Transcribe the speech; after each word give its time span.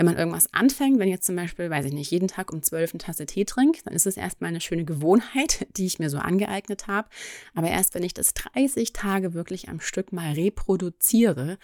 Wenn 0.00 0.06
man 0.06 0.16
irgendwas 0.16 0.48
anfängt, 0.54 0.98
wenn 0.98 1.10
jetzt 1.10 1.26
zum 1.26 1.36
Beispiel, 1.36 1.68
weiß 1.68 1.84
ich 1.84 1.92
nicht, 1.92 2.10
jeden 2.10 2.26
Tag 2.26 2.54
um 2.54 2.62
zwölf 2.62 2.94
eine 2.94 3.00
Tasse 3.00 3.26
Tee 3.26 3.44
trinkt, 3.44 3.86
dann 3.86 3.92
ist 3.92 4.06
es 4.06 4.16
erstmal 4.16 4.48
eine 4.48 4.62
schöne 4.62 4.86
Gewohnheit, 4.86 5.66
die 5.76 5.84
ich 5.84 5.98
mir 5.98 6.08
so 6.08 6.16
angeeignet 6.16 6.86
habe. 6.86 7.10
Aber 7.54 7.68
erst 7.68 7.94
wenn 7.94 8.02
ich 8.02 8.14
das 8.14 8.32
30 8.32 8.94
Tage 8.94 9.34
wirklich 9.34 9.68
am 9.68 9.78
Stück 9.78 10.10
mal 10.10 10.32
reproduziere, 10.32 11.58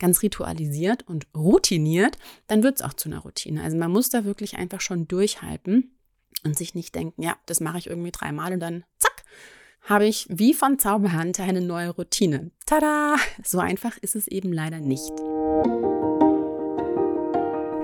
ganz 0.00 0.20
ritualisiert 0.22 1.06
und 1.06 1.28
routiniert, 1.32 2.18
dann 2.48 2.64
wird 2.64 2.80
es 2.80 2.82
auch 2.82 2.92
zu 2.92 3.08
einer 3.08 3.20
Routine. 3.20 3.62
Also 3.62 3.76
man 3.76 3.92
muss 3.92 4.08
da 4.08 4.24
wirklich 4.24 4.56
einfach 4.56 4.80
schon 4.80 5.06
durchhalten 5.06 5.96
und 6.42 6.58
sich 6.58 6.74
nicht 6.74 6.92
denken, 6.92 7.22
ja, 7.22 7.36
das 7.46 7.60
mache 7.60 7.78
ich 7.78 7.86
irgendwie 7.86 8.10
dreimal 8.10 8.52
und 8.52 8.58
dann 8.58 8.82
zack, 8.98 9.22
habe 9.82 10.06
ich 10.06 10.26
wie 10.28 10.54
von 10.54 10.80
Zauberhand 10.80 11.38
eine 11.38 11.60
neue 11.60 11.90
Routine. 11.90 12.50
Tada! 12.66 13.14
So 13.44 13.60
einfach 13.60 13.96
ist 13.98 14.16
es 14.16 14.26
eben 14.26 14.52
leider 14.52 14.80
nicht. 14.80 15.12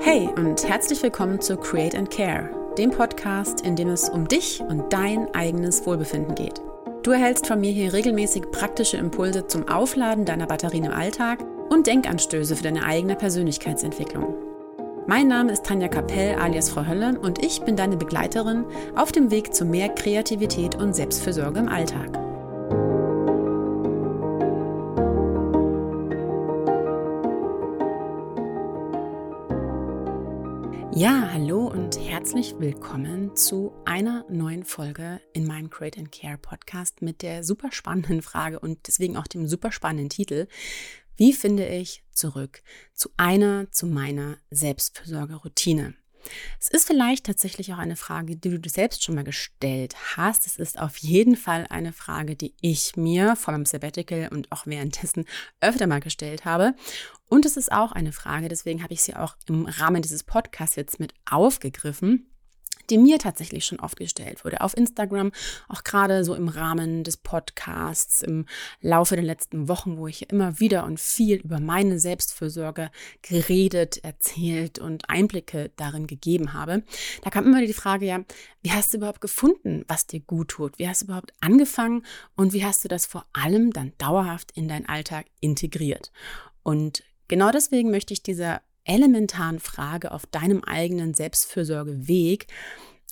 Hey 0.05 0.29
und 0.35 0.69
herzlich 0.69 1.01
willkommen 1.01 1.41
zu 1.41 1.57
Create 1.57 1.95
and 1.95 2.11
Care, 2.11 2.51
dem 2.77 2.91
Podcast, 2.91 3.61
in 3.61 3.77
dem 3.77 3.89
es 3.89 4.09
um 4.09 4.27
dich 4.27 4.61
und 4.61 4.93
dein 4.93 5.33
eigenes 5.33 5.87
Wohlbefinden 5.87 6.35
geht. 6.35 6.61
Du 7.05 7.13
erhältst 7.13 7.47
von 7.47 7.61
mir 7.61 7.71
hier 7.71 7.93
regelmäßig 7.93 8.51
praktische 8.51 8.97
Impulse 8.97 9.47
zum 9.47 9.69
Aufladen 9.69 10.25
deiner 10.25 10.49
Batterien 10.49 10.87
im 10.87 10.93
Alltag 10.93 11.45
und 11.71 11.87
Denkanstöße 11.87 12.57
für 12.57 12.65
deine 12.65 12.85
eigene 12.85 13.15
Persönlichkeitsentwicklung. 13.15 14.35
Mein 15.07 15.29
Name 15.29 15.53
ist 15.53 15.67
Tanja 15.67 15.87
Kapell 15.87 16.35
alias 16.35 16.71
Frau 16.71 16.85
Hölle 16.85 17.21
und 17.21 17.41
ich 17.41 17.63
bin 17.63 17.77
deine 17.77 17.97
Begleiterin 17.97 18.65
auf 18.97 19.13
dem 19.13 19.31
Weg 19.31 19.55
zu 19.55 19.65
mehr 19.65 19.89
Kreativität 19.89 20.75
und 20.75 20.97
Selbstfürsorge 20.97 21.61
im 21.61 21.69
Alltag. 21.69 22.19
Ja, 31.03 31.31
hallo 31.33 31.67
und 31.67 31.99
herzlich 31.99 32.55
willkommen 32.61 33.35
zu 33.35 33.73
einer 33.85 34.25
neuen 34.29 34.65
Folge 34.65 35.21
in 35.33 35.49
meinem 35.49 35.69
Create 35.69 35.99
and 35.99 36.13
Care 36.13 36.39
Podcast 36.39 37.03
mit 37.03 37.23
der 37.23 37.43
super 37.43 37.73
spannenden 37.73 38.23
Frage 38.23 38.61
und 38.61 38.87
deswegen 38.87 39.17
auch 39.17 39.27
dem 39.27 39.49
super 39.49 39.73
spannenden 39.73 40.11
Titel. 40.11 40.47
Wie 41.17 41.33
finde 41.33 41.67
ich 41.67 42.05
zurück 42.13 42.63
zu 42.95 43.11
einer, 43.17 43.69
zu 43.73 43.89
meiner 43.89 44.39
Selbstfürsorgeroutine? 44.51 45.95
Es 46.61 46.69
ist 46.69 46.87
vielleicht 46.87 47.27
tatsächlich 47.27 47.73
auch 47.73 47.79
eine 47.79 47.97
Frage, 47.97 48.37
die 48.37 48.51
du 48.51 48.61
dir 48.61 48.71
selbst 48.71 49.03
schon 49.03 49.15
mal 49.15 49.25
gestellt 49.25 49.97
hast. 50.17 50.47
Es 50.47 50.57
ist 50.57 50.79
auf 50.79 50.99
jeden 50.99 51.37
Fall 51.37 51.67
eine 51.69 51.93
Frage, 51.93 52.37
die 52.37 52.55
ich 52.61 52.97
mir 52.97 53.37
vor 53.37 53.53
meinem 53.53 53.67
Sabbatical 53.67 54.29
und 54.31 54.51
auch 54.53 54.67
währenddessen 54.67 55.25
öfter 55.61 55.87
mal 55.87 56.01
gestellt 56.01 56.45
habe. 56.45 56.75
Und 57.33 57.47
es 57.47 57.57
ist 57.57 57.73
auch 57.73 57.93
eine 57.93 58.13
Frage, 58.13 58.49
deswegen 58.49 58.83
habe 58.83 58.93
ich 58.93 59.03
sie 59.03 59.17
auch 59.17 59.37
im 59.49 59.65
Rahmen 59.65 60.03
dieses 60.03 60.23
Podcasts 60.23 60.77
jetzt 60.77 61.01
mit 61.01 61.15
aufgegriffen 61.25 62.27
die 62.91 62.99
mir 62.99 63.19
tatsächlich 63.19 63.65
schon 63.65 63.81
oft 63.81 63.97
gestellt 63.97 64.45
wurde. 64.45 64.61
Auf 64.61 64.77
Instagram, 64.77 65.31
auch 65.69 65.85
gerade 65.85 66.25
so 66.25 66.35
im 66.35 66.49
Rahmen 66.49 67.05
des 67.05 67.17
Podcasts, 67.17 68.23
im 68.23 68.45
Laufe 68.81 69.15
der 69.15 69.25
letzten 69.25 69.69
Wochen, 69.69 69.97
wo 69.97 70.09
ich 70.09 70.29
immer 70.31 70.59
wieder 70.59 70.85
und 70.85 70.99
viel 71.01 71.37
über 71.37 71.61
meine 71.61 72.01
Selbstfürsorge 72.01 72.91
geredet, 73.23 74.05
erzählt 74.05 74.81
und 74.81 75.09
Einblicke 75.09 75.71
darin 75.77 76.09
gegeben 76.09 76.53
habe. 76.53 76.83
Da 77.23 77.31
kam 77.31 77.47
immer 77.47 77.65
die 77.65 77.73
Frage, 77.73 78.05
ja, 78.05 78.21
wie 78.63 78.73
hast 78.73 78.93
du 78.93 78.99
überhaupt 78.99 79.21
gefunden, 79.21 79.85
was 79.87 80.09
dir 80.09 80.21
gut 80.21 80.49
tut? 80.49 80.79
Wie 80.79 80.89
hast 80.89 81.03
du 81.03 81.07
überhaupt 81.07 81.33
angefangen 81.41 82.05
und 82.35 82.53
wie 82.53 82.65
hast 82.65 82.85
du 82.85 82.89
das 82.89 83.07
vor 83.07 83.25
allem 83.33 83.73
dann 83.73 83.93
dauerhaft 83.97 84.51
in 84.55 84.67
deinen 84.67 84.87
Alltag 84.87 85.27
integriert? 85.41 86.11
Und 86.65 87.05
genau 87.29 87.51
deswegen 87.51 87.91
möchte 87.91 88.13
ich 88.13 88.23
dieser 88.23 88.63
elementaren 88.85 89.61
Frage 89.61 90.11
auf 90.11 90.27
deinem 90.27 90.65
eigenen 90.65 91.15
Selbstfürsorgeweg 91.15 92.47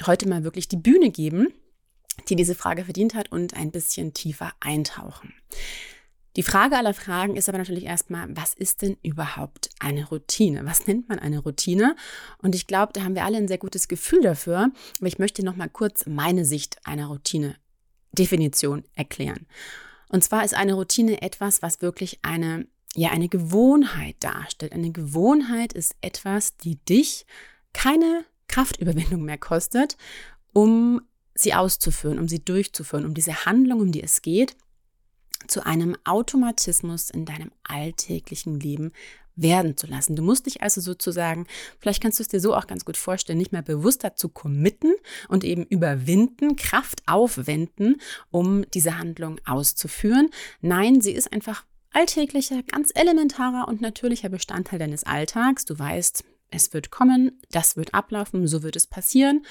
heute 0.06 0.28
mal 0.28 0.44
wirklich 0.44 0.68
die 0.68 0.76
Bühne 0.76 1.10
geben, 1.10 1.48
die 2.28 2.36
diese 2.36 2.54
Frage 2.54 2.84
verdient 2.84 3.14
hat 3.14 3.30
und 3.30 3.54
ein 3.54 3.70
bisschen 3.70 4.14
tiefer 4.14 4.52
eintauchen. 4.60 5.34
Die 6.36 6.44
Frage 6.44 6.76
aller 6.76 6.94
Fragen 6.94 7.36
ist 7.36 7.48
aber 7.48 7.58
natürlich 7.58 7.84
erstmal, 7.84 8.28
was 8.36 8.54
ist 8.54 8.82
denn 8.82 8.96
überhaupt 9.02 9.68
eine 9.80 10.08
Routine? 10.08 10.64
Was 10.64 10.86
nennt 10.86 11.08
man 11.08 11.18
eine 11.18 11.40
Routine? 11.40 11.96
Und 12.38 12.54
ich 12.54 12.68
glaube, 12.68 12.92
da 12.92 13.02
haben 13.02 13.16
wir 13.16 13.24
alle 13.24 13.38
ein 13.38 13.48
sehr 13.48 13.58
gutes 13.58 13.88
Gefühl 13.88 14.22
dafür. 14.22 14.70
Aber 14.98 15.06
ich 15.08 15.18
möchte 15.18 15.44
noch 15.44 15.56
mal 15.56 15.68
kurz 15.68 16.06
meine 16.06 16.44
Sicht 16.44 16.76
einer 16.84 17.08
Routine 17.08 17.56
Definition 18.12 18.84
erklären. 18.94 19.46
Und 20.08 20.22
zwar 20.22 20.44
ist 20.44 20.54
eine 20.54 20.74
Routine 20.74 21.20
etwas, 21.20 21.62
was 21.62 21.82
wirklich 21.82 22.20
eine 22.22 22.66
ja 22.94 23.10
eine 23.10 23.28
Gewohnheit 23.28 24.16
darstellt. 24.20 24.72
Eine 24.72 24.90
Gewohnheit 24.90 25.72
ist 25.72 25.94
etwas, 26.00 26.56
die 26.56 26.76
dich 26.76 27.26
keine 27.72 28.24
Kraftüberwindung 28.48 29.22
mehr 29.22 29.38
kostet, 29.38 29.96
um 30.52 31.02
sie 31.34 31.54
auszuführen, 31.54 32.18
um 32.18 32.28
sie 32.28 32.44
durchzuführen, 32.44 33.06
um 33.06 33.14
diese 33.14 33.44
Handlung, 33.44 33.80
um 33.80 33.92
die 33.92 34.02
es 34.02 34.22
geht, 34.22 34.56
zu 35.46 35.64
einem 35.64 35.96
Automatismus 36.04 37.10
in 37.10 37.24
deinem 37.24 37.50
alltäglichen 37.62 38.60
Leben 38.60 38.92
werden 39.36 39.76
zu 39.76 39.86
lassen. 39.86 40.16
Du 40.16 40.22
musst 40.22 40.46
dich 40.46 40.62
also 40.62 40.80
sozusagen, 40.80 41.46
vielleicht 41.78 42.02
kannst 42.02 42.18
du 42.18 42.22
es 42.22 42.28
dir 42.28 42.40
so 42.40 42.54
auch 42.54 42.66
ganz 42.66 42.84
gut 42.84 42.96
vorstellen, 42.96 43.38
nicht 43.38 43.52
mehr 43.52 43.62
bewusst 43.62 44.04
dazu 44.04 44.28
committen 44.28 44.94
und 45.28 45.44
eben 45.44 45.64
überwinden, 45.64 46.56
Kraft 46.56 47.02
aufwenden, 47.06 47.96
um 48.30 48.68
diese 48.72 48.98
Handlung 48.98 49.40
auszuführen. 49.46 50.30
Nein, 50.60 51.00
sie 51.00 51.12
ist 51.12 51.32
einfach 51.32 51.64
alltäglicher, 51.92 52.62
ganz 52.62 52.90
elementarer 52.94 53.68
und 53.68 53.80
natürlicher 53.80 54.28
Bestandteil 54.28 54.78
deines 54.78 55.04
Alltags. 55.04 55.64
Du 55.64 55.78
weißt, 55.78 56.24
es 56.50 56.72
wird 56.72 56.90
kommen, 56.90 57.40
das 57.50 57.76
wird 57.76 57.94
ablaufen, 57.94 58.46
so 58.46 58.62
wird 58.62 58.76
es 58.76 58.86
passieren. 58.86 59.44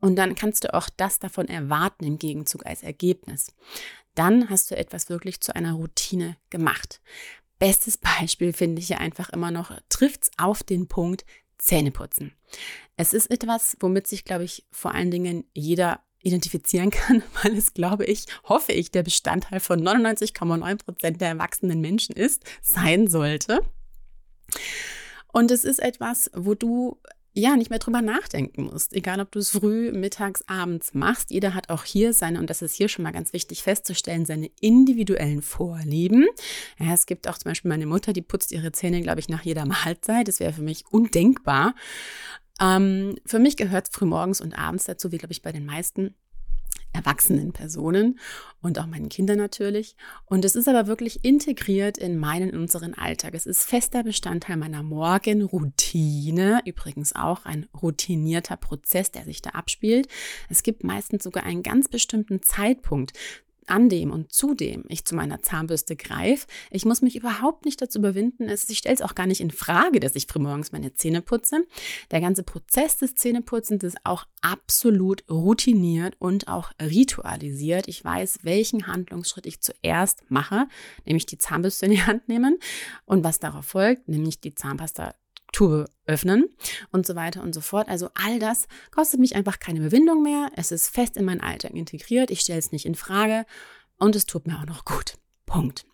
Und 0.00 0.16
dann 0.16 0.34
kannst 0.34 0.64
du 0.64 0.74
auch 0.74 0.88
das 0.96 1.18
davon 1.18 1.48
erwarten 1.48 2.04
im 2.04 2.18
Gegenzug 2.18 2.64
als 2.66 2.82
Ergebnis. 2.82 3.52
Dann 4.14 4.48
hast 4.48 4.70
du 4.70 4.76
etwas 4.76 5.08
wirklich 5.08 5.40
zu 5.40 5.54
einer 5.54 5.74
Routine 5.74 6.36
gemacht. 6.48 7.00
Bestes 7.58 7.98
Beispiel 8.20 8.52
finde 8.52 8.80
ich 8.80 8.88
ja 8.88 8.98
einfach 8.98 9.30
immer 9.30 9.50
noch, 9.50 9.72
trifft's 9.88 10.30
auf 10.38 10.62
den 10.62 10.88
Punkt 10.88 11.24
Zähneputzen. 11.58 12.32
Es 12.96 13.12
ist 13.12 13.30
etwas, 13.30 13.76
womit 13.80 14.06
sich, 14.06 14.24
glaube 14.24 14.44
ich, 14.44 14.66
vor 14.70 14.94
allen 14.94 15.10
Dingen 15.10 15.44
jeder 15.52 16.00
identifizieren 16.22 16.90
kann, 16.90 17.22
weil 17.42 17.56
es, 17.56 17.74
glaube 17.74 18.04
ich, 18.04 18.26
hoffe 18.44 18.72
ich, 18.72 18.90
der 18.90 19.02
Bestandteil 19.02 19.60
von 19.60 19.82
99,9 19.82 20.76
Prozent 20.76 21.20
der 21.20 21.28
erwachsenen 21.28 21.80
Menschen 21.80 22.14
ist, 22.14 22.44
sein 22.62 23.08
sollte. 23.08 23.60
Und 25.32 25.50
es 25.50 25.64
ist 25.64 25.78
etwas, 25.78 26.30
wo 26.34 26.54
du 26.54 26.98
ja 27.32 27.56
nicht 27.56 27.70
mehr 27.70 27.78
drüber 27.78 28.02
nachdenken 28.02 28.64
musst. 28.64 28.92
Egal, 28.92 29.20
ob 29.20 29.30
du 29.30 29.38
es 29.38 29.50
früh, 29.50 29.92
mittags, 29.92 30.42
abends 30.48 30.94
machst. 30.94 31.30
Jeder 31.30 31.54
hat 31.54 31.70
auch 31.70 31.84
hier 31.84 32.12
seine, 32.12 32.40
und 32.40 32.50
das 32.50 32.62
ist 32.62 32.74
hier 32.74 32.88
schon 32.88 33.04
mal 33.04 33.12
ganz 33.12 33.32
wichtig 33.32 33.62
festzustellen, 33.62 34.26
seine 34.26 34.50
individuellen 34.60 35.42
Vorlieben. 35.42 36.26
Ja, 36.78 36.92
es 36.92 37.06
gibt 37.06 37.28
auch 37.28 37.38
zum 37.38 37.50
Beispiel 37.50 37.68
meine 37.68 37.86
Mutter, 37.86 38.12
die 38.12 38.22
putzt 38.22 38.50
ihre 38.50 38.72
Zähne, 38.72 39.00
glaube 39.00 39.20
ich, 39.20 39.28
nach 39.28 39.42
jeder 39.42 39.64
Mahlzeit. 39.64 40.26
Das 40.26 40.40
wäre 40.40 40.52
für 40.52 40.62
mich 40.62 40.84
undenkbar. 40.90 41.74
Ähm, 42.60 43.16
für 43.26 43.38
mich 43.38 43.56
gehört 43.56 43.88
frühmorgens 43.90 44.40
und 44.40 44.58
abends 44.58 44.84
dazu, 44.84 45.12
wie 45.12 45.18
glaube 45.18 45.32
ich 45.32 45.42
bei 45.42 45.52
den 45.52 45.66
meisten 45.66 46.14
erwachsenen 46.92 47.52
Personen 47.52 48.18
und 48.62 48.78
auch 48.78 48.86
meinen 48.86 49.08
Kindern 49.08 49.38
natürlich. 49.38 49.96
Und 50.26 50.44
es 50.44 50.56
ist 50.56 50.68
aber 50.68 50.86
wirklich 50.86 51.24
integriert 51.24 51.98
in 51.98 52.18
meinen, 52.18 52.50
unseren 52.56 52.94
Alltag. 52.94 53.34
Es 53.34 53.46
ist 53.46 53.62
fester 53.62 54.02
Bestandteil 54.02 54.56
meiner 54.56 54.82
Morgenroutine. 54.82 56.62
Übrigens 56.64 57.14
auch 57.14 57.44
ein 57.44 57.68
routinierter 57.80 58.56
Prozess, 58.56 59.12
der 59.12 59.24
sich 59.24 59.40
da 59.40 59.50
abspielt. 59.50 60.08
Es 60.48 60.62
gibt 60.62 60.82
meistens 60.82 61.22
sogar 61.22 61.44
einen 61.44 61.62
ganz 61.62 61.88
bestimmten 61.88 62.42
Zeitpunkt, 62.42 63.12
an 63.66 63.88
dem 63.88 64.10
und 64.10 64.32
zu 64.32 64.54
dem 64.54 64.84
ich 64.88 65.04
zu 65.04 65.14
meiner 65.14 65.42
Zahnbürste 65.42 65.96
greife. 65.96 66.46
Ich 66.70 66.84
muss 66.84 67.02
mich 67.02 67.16
überhaupt 67.16 67.64
nicht 67.64 67.80
dazu 67.80 67.98
überwinden. 67.98 68.48
Ich 68.48 68.78
stelle 68.78 68.94
es 68.94 69.02
auch 69.02 69.14
gar 69.14 69.26
nicht 69.26 69.40
in 69.40 69.50
Frage, 69.50 70.00
dass 70.00 70.16
ich 70.16 70.26
frühmorgens 70.26 70.72
meine 70.72 70.94
Zähne 70.94 71.22
putze. 71.22 71.66
Der 72.10 72.20
ganze 72.20 72.42
Prozess 72.42 72.98
des 72.98 73.14
Zähneputzens 73.14 73.84
ist 73.84 73.98
auch 74.04 74.26
absolut 74.40 75.24
routiniert 75.30 76.16
und 76.18 76.48
auch 76.48 76.72
ritualisiert. 76.80 77.88
Ich 77.88 78.04
weiß, 78.04 78.40
welchen 78.42 78.86
Handlungsschritt 78.86 79.46
ich 79.46 79.60
zuerst 79.60 80.22
mache, 80.28 80.66
nämlich 81.04 81.26
die 81.26 81.38
Zahnbürste 81.38 81.86
in 81.86 81.92
die 81.92 82.02
Hand 82.02 82.28
nehmen 82.28 82.58
und 83.04 83.24
was 83.24 83.38
darauf 83.38 83.66
folgt, 83.66 84.08
nämlich 84.08 84.40
die 84.40 84.54
Zahnpasta 84.54 85.14
Tube 85.52 85.86
öffnen 86.06 86.48
und 86.92 87.06
so 87.06 87.14
weiter 87.14 87.42
und 87.42 87.54
so 87.54 87.60
fort. 87.60 87.88
Also 87.88 88.10
all 88.14 88.38
das 88.38 88.66
kostet 88.90 89.20
mich 89.20 89.36
einfach 89.36 89.58
keine 89.58 89.80
Überwindung 89.80 90.22
mehr. 90.22 90.50
Es 90.56 90.72
ist 90.72 90.88
fest 90.88 91.16
in 91.16 91.24
meinen 91.24 91.40
Alltag 91.40 91.72
integriert. 91.72 92.30
Ich 92.30 92.40
stelle 92.40 92.58
es 92.58 92.72
nicht 92.72 92.86
in 92.86 92.94
Frage 92.94 93.46
und 93.98 94.16
es 94.16 94.26
tut 94.26 94.46
mir 94.46 94.58
auch 94.58 94.66
noch 94.66 94.84
gut. 94.84 95.14
Punkt. 95.46 95.86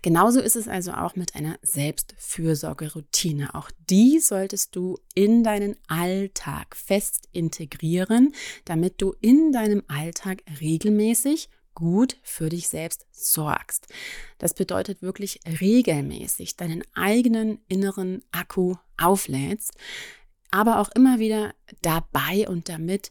Genauso 0.00 0.40
ist 0.40 0.56
es 0.56 0.68
also 0.68 0.92
auch 0.92 1.16
mit 1.16 1.34
einer 1.34 1.58
Selbstfürsorgeroutine. 1.62 3.54
Auch 3.54 3.70
die 3.90 4.20
solltest 4.20 4.76
du 4.76 4.98
in 5.14 5.42
deinen 5.42 5.76
Alltag 5.88 6.76
fest 6.76 7.28
integrieren, 7.32 8.32
damit 8.64 9.02
du 9.02 9.14
in 9.20 9.52
deinem 9.52 9.82
Alltag 9.88 10.42
regelmäßig 10.60 11.48
gut 11.74 12.16
für 12.22 12.48
dich 12.48 12.68
selbst 12.68 13.06
sorgst. 13.10 13.88
Das 14.38 14.54
bedeutet 14.54 15.02
wirklich 15.02 15.40
regelmäßig 15.60 16.56
deinen 16.56 16.84
eigenen 16.94 17.58
inneren 17.68 18.22
Akku 18.30 18.76
auflädst. 19.02 19.72
aber 20.54 20.80
auch 20.80 20.90
immer 20.94 21.18
wieder 21.18 21.54
dabei 21.80 22.46
und 22.46 22.68
damit 22.68 23.10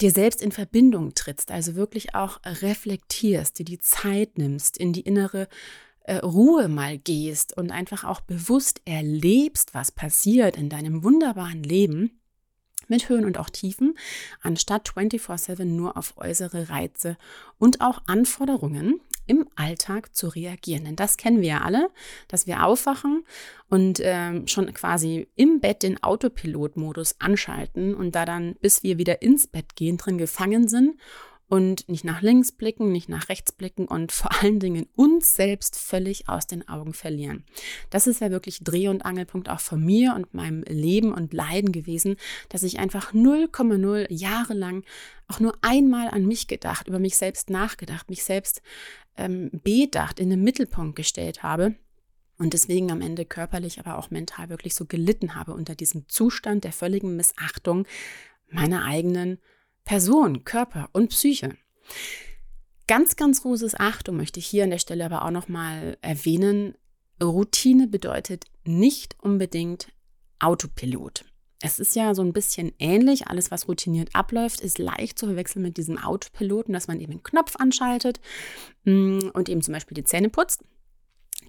dir 0.00 0.10
selbst 0.10 0.42
in 0.42 0.50
Verbindung 0.52 1.14
trittst, 1.14 1.50
also 1.50 1.76
wirklich 1.76 2.14
auch 2.14 2.40
reflektierst, 2.44 3.58
dir 3.58 3.64
die 3.64 3.78
Zeit 3.78 4.36
nimmst, 4.36 4.76
in 4.76 4.92
die 4.92 5.02
innere 5.02 5.48
äh, 6.00 6.16
Ruhe 6.16 6.68
mal 6.68 6.98
gehst 6.98 7.56
und 7.56 7.70
einfach 7.70 8.04
auch 8.04 8.20
bewusst 8.20 8.80
erlebst, 8.84 9.74
was 9.74 9.92
passiert 9.92 10.56
in 10.56 10.68
deinem 10.68 11.04
wunderbaren 11.04 11.62
Leben 11.62 12.20
mit 12.88 13.08
Höhen 13.08 13.24
und 13.24 13.38
auch 13.38 13.50
Tiefen, 13.50 13.96
anstatt 14.42 14.88
24/7 14.88 15.64
nur 15.64 15.96
auf 15.96 16.14
äußere 16.16 16.70
Reize 16.70 17.16
und 17.58 17.80
auch 17.80 18.02
Anforderungen 18.06 19.00
im 19.30 19.46
Alltag 19.54 20.14
zu 20.14 20.26
reagieren. 20.26 20.84
Denn 20.84 20.96
das 20.96 21.16
kennen 21.16 21.40
wir 21.40 21.48
ja 21.48 21.60
alle, 21.60 21.88
dass 22.26 22.48
wir 22.48 22.64
aufwachen 22.64 23.24
und 23.68 24.00
ähm, 24.02 24.48
schon 24.48 24.74
quasi 24.74 25.28
im 25.36 25.60
Bett 25.60 25.84
den 25.84 26.02
Autopilot-Modus 26.02 27.20
anschalten 27.20 27.94
und 27.94 28.16
da 28.16 28.24
dann, 28.24 28.56
bis 28.60 28.82
wir 28.82 28.98
wieder 28.98 29.22
ins 29.22 29.46
Bett 29.46 29.76
gehen, 29.76 29.98
drin 29.98 30.18
gefangen 30.18 30.66
sind 30.66 30.96
und 31.50 31.88
nicht 31.88 32.04
nach 32.04 32.22
links 32.22 32.52
blicken, 32.52 32.92
nicht 32.92 33.08
nach 33.08 33.28
rechts 33.28 33.50
blicken 33.50 33.86
und 33.86 34.12
vor 34.12 34.30
allen 34.40 34.60
Dingen 34.60 34.86
uns 34.94 35.34
selbst 35.34 35.76
völlig 35.76 36.28
aus 36.28 36.46
den 36.46 36.66
Augen 36.68 36.94
verlieren. 36.94 37.44
Das 37.90 38.06
ist 38.06 38.20
ja 38.20 38.30
wirklich 38.30 38.60
Dreh- 38.62 38.88
und 38.88 39.04
Angelpunkt 39.04 39.48
auch 39.48 39.60
von 39.60 39.84
mir 39.84 40.14
und 40.14 40.32
meinem 40.32 40.62
Leben 40.62 41.12
und 41.12 41.34
Leiden 41.34 41.72
gewesen, 41.72 42.16
dass 42.48 42.62
ich 42.62 42.78
einfach 42.78 43.12
0,0 43.12 44.06
Jahre 44.10 44.54
lang 44.54 44.84
auch 45.26 45.40
nur 45.40 45.58
einmal 45.60 46.08
an 46.08 46.24
mich 46.24 46.46
gedacht, 46.46 46.86
über 46.86 47.00
mich 47.00 47.16
selbst 47.16 47.50
nachgedacht, 47.50 48.08
mich 48.08 48.22
selbst 48.22 48.62
ähm, 49.16 49.50
bedacht, 49.64 50.20
in 50.20 50.30
den 50.30 50.44
Mittelpunkt 50.44 50.94
gestellt 50.94 51.42
habe 51.42 51.74
und 52.38 52.52
deswegen 52.52 52.92
am 52.92 53.00
Ende 53.00 53.24
körperlich, 53.24 53.80
aber 53.80 53.98
auch 53.98 54.10
mental 54.10 54.50
wirklich 54.50 54.76
so 54.76 54.86
gelitten 54.86 55.34
habe 55.34 55.52
unter 55.52 55.74
diesem 55.74 56.08
Zustand 56.08 56.62
der 56.62 56.72
völligen 56.72 57.16
Missachtung 57.16 57.86
meiner 58.50 58.84
eigenen 58.84 59.38
Person, 59.90 60.44
Körper 60.44 60.88
und 60.92 61.08
Psyche. 61.08 61.56
Ganz, 62.86 63.16
ganz 63.16 63.42
großes 63.42 63.74
Achtung 63.74 64.16
möchte 64.16 64.38
ich 64.38 64.46
hier 64.46 64.62
an 64.62 64.70
der 64.70 64.78
Stelle 64.78 65.04
aber 65.04 65.24
auch 65.24 65.32
nochmal 65.32 65.98
erwähnen. 66.00 66.76
Routine 67.20 67.88
bedeutet 67.88 68.44
nicht 68.62 69.16
unbedingt 69.18 69.88
Autopilot. 70.38 71.24
Es 71.60 71.80
ist 71.80 71.96
ja 71.96 72.14
so 72.14 72.22
ein 72.22 72.32
bisschen 72.32 72.72
ähnlich. 72.78 73.26
Alles, 73.26 73.50
was 73.50 73.66
routiniert 73.66 74.14
abläuft, 74.14 74.60
ist 74.60 74.78
leicht 74.78 75.18
zu 75.18 75.26
verwechseln 75.26 75.62
mit 75.62 75.76
diesem 75.76 75.98
Autopiloten, 75.98 76.72
dass 76.72 76.86
man 76.86 77.00
eben 77.00 77.14
einen 77.14 77.24
Knopf 77.24 77.56
anschaltet 77.56 78.20
mm, 78.84 79.30
und 79.32 79.48
eben 79.48 79.60
zum 79.60 79.74
Beispiel 79.74 79.96
die 79.96 80.04
Zähne 80.04 80.28
putzt. 80.28 80.62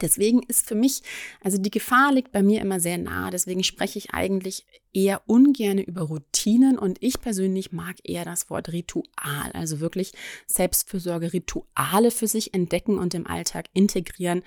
Deswegen 0.02 0.42
ist 0.44 0.68
für 0.68 0.76
mich, 0.76 1.02
also 1.42 1.58
die 1.58 1.72
Gefahr 1.72 2.14
liegt 2.14 2.32
bei 2.32 2.44
mir 2.44 2.62
immer 2.62 2.80
sehr 2.80 2.98
nah. 2.98 3.30
Deswegen 3.30 3.64
spreche 3.64 4.00
ich 4.00 4.14
eigentlich 4.14 4.66
eher 4.94 5.22
ungern 5.28 5.78
über 5.78 6.02
Routinen 6.02 6.78
und 6.78 6.98
ich 7.02 7.22
persönlich 7.22 7.72
mag 7.72 7.98
eher 8.04 8.26
das 8.26 8.50
Wort 8.50 8.70
Ritual. 8.70 9.52
Also 9.54 9.80
wirklich 9.80 10.14
Selbstfürsorge, 10.48 11.34
Rituale 11.34 12.12
für 12.12 12.28
sich 12.28 12.54
entdecken 12.54 12.98
und 12.98 13.14
im 13.14 13.28
Alltag 13.28 13.68
integrieren 13.74 14.44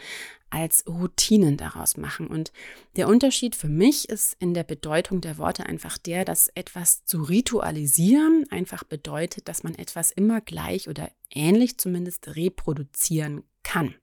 als 0.50 0.84
Routinen 0.86 1.56
daraus 1.56 1.96
machen. 1.96 2.28
Und 2.28 2.52
der 2.96 3.08
Unterschied 3.08 3.56
für 3.56 3.68
mich 3.68 4.08
ist 4.08 4.36
in 4.38 4.54
der 4.54 4.62
Bedeutung 4.62 5.20
der 5.20 5.36
Worte 5.36 5.66
einfach 5.66 5.98
der, 5.98 6.24
dass 6.24 6.48
etwas 6.54 7.04
zu 7.04 7.22
ritualisieren 7.22 8.46
einfach 8.50 8.84
bedeutet, 8.84 9.48
dass 9.48 9.64
man 9.64 9.74
etwas 9.74 10.12
immer 10.12 10.40
gleich 10.40 10.88
oder 10.88 11.10
ähnlich 11.30 11.78
zumindest 11.78 12.36
reproduzieren 12.36 13.42
kann. 13.64 13.94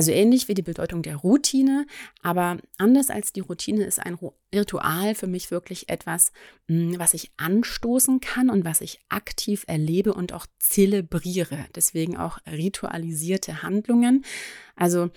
Also 0.00 0.12
ähnlich 0.12 0.48
wie 0.48 0.54
die 0.54 0.62
Bedeutung 0.62 1.02
der 1.02 1.16
Routine, 1.16 1.86
aber 2.22 2.56
anders 2.78 3.10
als 3.10 3.34
die 3.34 3.40
Routine 3.40 3.84
ist 3.84 3.98
ein 3.98 4.16
Ritual 4.54 5.14
für 5.14 5.26
mich 5.26 5.50
wirklich 5.50 5.90
etwas, 5.90 6.32
hm, 6.68 6.98
was 6.98 7.12
ich 7.12 7.32
anstoßen 7.36 8.20
kann 8.20 8.48
und 8.48 8.64
was 8.64 8.80
ich 8.80 9.00
aktiv 9.10 9.64
erlebe 9.66 10.14
und 10.14 10.32
auch 10.32 10.46
zelebriere. 10.58 11.66
Deswegen 11.74 12.16
auch 12.16 12.38
ritualisierte 12.50 13.62
Handlungen. 13.62 14.24
Also 14.74 15.10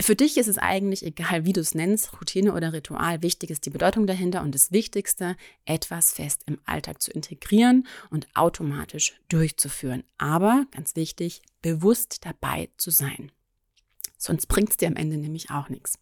für 0.00 0.16
dich 0.16 0.36
ist 0.36 0.48
es 0.48 0.58
eigentlich 0.58 1.04
egal, 1.04 1.44
wie 1.44 1.52
du 1.52 1.60
es 1.60 1.74
nennst, 1.74 2.12
Routine 2.14 2.54
oder 2.54 2.72
Ritual. 2.72 3.22
Wichtig 3.22 3.50
ist 3.50 3.66
die 3.66 3.70
Bedeutung 3.70 4.06
dahinter 4.06 4.42
und 4.42 4.54
das 4.54 4.72
Wichtigste, 4.72 5.36
etwas 5.64 6.12
fest 6.12 6.42
im 6.46 6.58
Alltag 6.64 7.02
zu 7.02 7.10
integrieren 7.10 7.86
und 8.10 8.26
automatisch 8.34 9.14
durchzuführen. 9.28 10.04
Aber 10.18 10.66
ganz 10.70 10.96
wichtig, 10.96 11.42
bewusst 11.62 12.24
dabei 12.24 12.70
zu 12.76 12.90
sein. 12.90 13.32
Sonst 14.16 14.46
bringt 14.46 14.70
es 14.70 14.76
dir 14.76 14.88
am 14.88 14.96
Ende 14.96 15.16
nämlich 15.16 15.50
auch 15.50 15.68
nichts. 15.68 15.98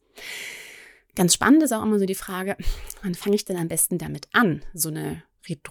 Ganz 1.14 1.35
spannend 1.35 1.62
ist 1.62 1.73
auch 1.73 1.82
immer 1.82 1.99
so 1.99 2.06
die 2.06 2.14
Frage, 2.14 2.56
wann 3.02 3.14
fange 3.14 3.37
ich 3.37 3.44
denn 3.44 3.56
am 3.56 3.69
besten 3.69 3.99
damit 3.99 4.28
an, 4.32 4.62
so 4.75 4.88
eine 4.88 5.23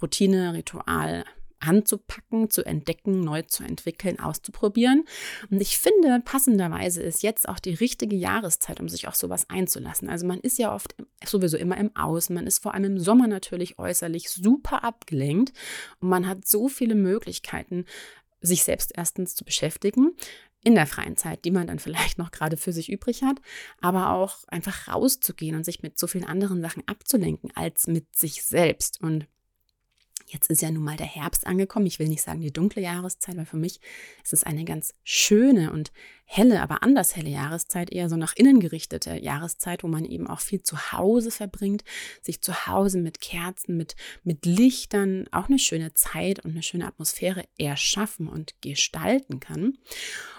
Routine, 0.01 0.53
Ritual 0.53 1.25
anzupacken, 1.61 2.49
zu 2.49 2.65
entdecken, 2.65 3.21
neu 3.21 3.43
zu 3.43 3.63
entwickeln, 3.63 4.19
auszuprobieren. 4.19 5.05
Und 5.49 5.61
ich 5.61 5.77
finde, 5.77 6.21
passenderweise 6.23 7.01
ist 7.01 7.23
jetzt 7.23 7.47
auch 7.47 7.59
die 7.59 7.73
richtige 7.73 8.15
Jahreszeit, 8.15 8.79
um 8.79 8.89
sich 8.89 9.07
auf 9.07 9.15
sowas 9.15 9.49
einzulassen. 9.49 10.09
Also 10.09 10.25
man 10.25 10.39
ist 10.39 10.57
ja 10.57 10.73
oft 10.73 10.95
sowieso 11.25 11.57
immer 11.57 11.77
im 11.77 11.95
Außen, 11.95 12.33
man 12.33 12.47
ist 12.47 12.59
vor 12.59 12.73
allem 12.73 12.85
im 12.85 12.99
Sommer 12.99 13.27
natürlich 13.27 13.79
äußerlich 13.79 14.29
super 14.29 14.83
abgelenkt 14.83 15.53
und 15.99 16.09
man 16.09 16.27
hat 16.27 16.47
so 16.47 16.67
viele 16.67 16.95
Möglichkeiten, 16.95 17.85
sich 18.41 18.63
selbst 18.63 18.91
erstens 18.95 19.35
zu 19.35 19.45
beschäftigen, 19.45 20.11
in 20.63 20.75
der 20.75 20.85
freien 20.85 21.17
Zeit, 21.17 21.45
die 21.45 21.51
man 21.51 21.67
dann 21.67 21.79
vielleicht 21.79 22.17
noch 22.17 22.31
gerade 22.31 22.57
für 22.57 22.71
sich 22.71 22.91
übrig 22.91 23.23
hat, 23.23 23.41
aber 23.79 24.11
auch 24.11 24.43
einfach 24.47 24.87
rauszugehen 24.87 25.55
und 25.55 25.65
sich 25.65 25.81
mit 25.81 25.97
so 25.97 26.07
vielen 26.07 26.25
anderen 26.25 26.61
Sachen 26.61 26.83
abzulenken 26.87 27.51
als 27.55 27.87
mit 27.87 28.15
sich 28.15 28.43
selbst. 28.43 29.01
Und 29.01 29.27
Jetzt 30.31 30.49
ist 30.49 30.61
ja 30.61 30.71
nun 30.71 30.83
mal 30.83 30.95
der 30.95 31.07
Herbst 31.07 31.45
angekommen. 31.45 31.85
Ich 31.87 31.99
will 31.99 32.07
nicht 32.07 32.21
sagen 32.21 32.39
die 32.39 32.53
dunkle 32.53 32.81
Jahreszeit, 32.81 33.35
weil 33.35 33.45
für 33.45 33.57
mich 33.57 33.81
ist 34.23 34.31
es 34.31 34.45
eine 34.45 34.63
ganz 34.63 34.93
schöne 35.03 35.73
und 35.73 35.91
helle, 36.23 36.61
aber 36.61 36.83
anders 36.83 37.17
helle 37.17 37.29
Jahreszeit, 37.29 37.91
eher 37.91 38.07
so 38.07 38.15
nach 38.15 38.33
innen 38.37 38.61
gerichtete 38.61 39.17
Jahreszeit, 39.17 39.83
wo 39.83 39.89
man 39.89 40.05
eben 40.05 40.27
auch 40.27 40.39
viel 40.39 40.63
zu 40.63 40.93
Hause 40.93 41.31
verbringt, 41.31 41.83
sich 42.21 42.41
zu 42.41 42.65
Hause 42.65 42.99
mit 42.99 43.19
Kerzen, 43.19 43.75
mit, 43.75 43.97
mit 44.23 44.45
Lichtern 44.45 45.27
auch 45.31 45.49
eine 45.49 45.59
schöne 45.59 45.93
Zeit 45.95 46.39
und 46.45 46.51
eine 46.51 46.63
schöne 46.63 46.87
Atmosphäre 46.87 47.43
erschaffen 47.57 48.29
und 48.29 48.53
gestalten 48.61 49.41
kann. 49.41 49.79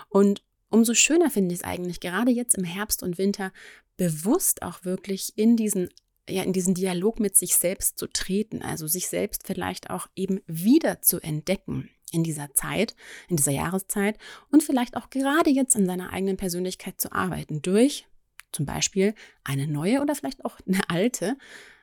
Und 0.09 0.43
umso 0.71 0.95
schöner 0.95 1.31
finde 1.31 1.55
ich 1.55 1.61
es 1.61 1.67
eigentlich, 1.67 2.01
gerade 2.01 2.31
jetzt 2.31 2.57
im 2.57 2.65
Herbst 2.65 3.03
und 3.03 3.19
Winter 3.19 3.53
bewusst 3.99 4.63
auch 4.63 4.87
wirklich 4.87 5.35
in 5.37 5.59
diesen 5.59 5.91
ja, 6.29 6.43
in 6.43 6.53
diesen 6.53 6.75
Dialog 6.75 7.21
mit 7.21 7.37
sich 7.37 7.57
selbst 7.57 7.99
zu 7.99 8.07
treten, 8.07 8.63
also 8.63 8.87
sich 8.87 9.09
selbst 9.09 9.47
vielleicht 9.47 9.91
auch 9.91 10.09
eben 10.15 10.41
wieder 10.47 11.03
zu 11.03 11.21
entdecken 11.21 11.91
in 12.13 12.23
dieser 12.23 12.55
Zeit, 12.55 12.95
in 13.29 13.37
dieser 13.37 13.53
Jahreszeit 13.53 14.19
und 14.51 14.63
vielleicht 14.63 14.97
auch 14.97 15.11
gerade 15.11 15.51
jetzt 15.51 15.75
an 15.77 15.87
seiner 15.87 16.13
eigenen 16.13 16.37
Persönlichkeit 16.37 17.01
zu 17.01 17.13
arbeiten 17.13 17.63
durch 17.63 18.07
zum 18.53 18.67
Beispiel 18.67 19.15
eine 19.45 19.67
neue 19.67 20.01
oder 20.01 20.15
vielleicht 20.15 20.45
auch 20.45 20.59
eine 20.67 20.81
alte 20.89 21.37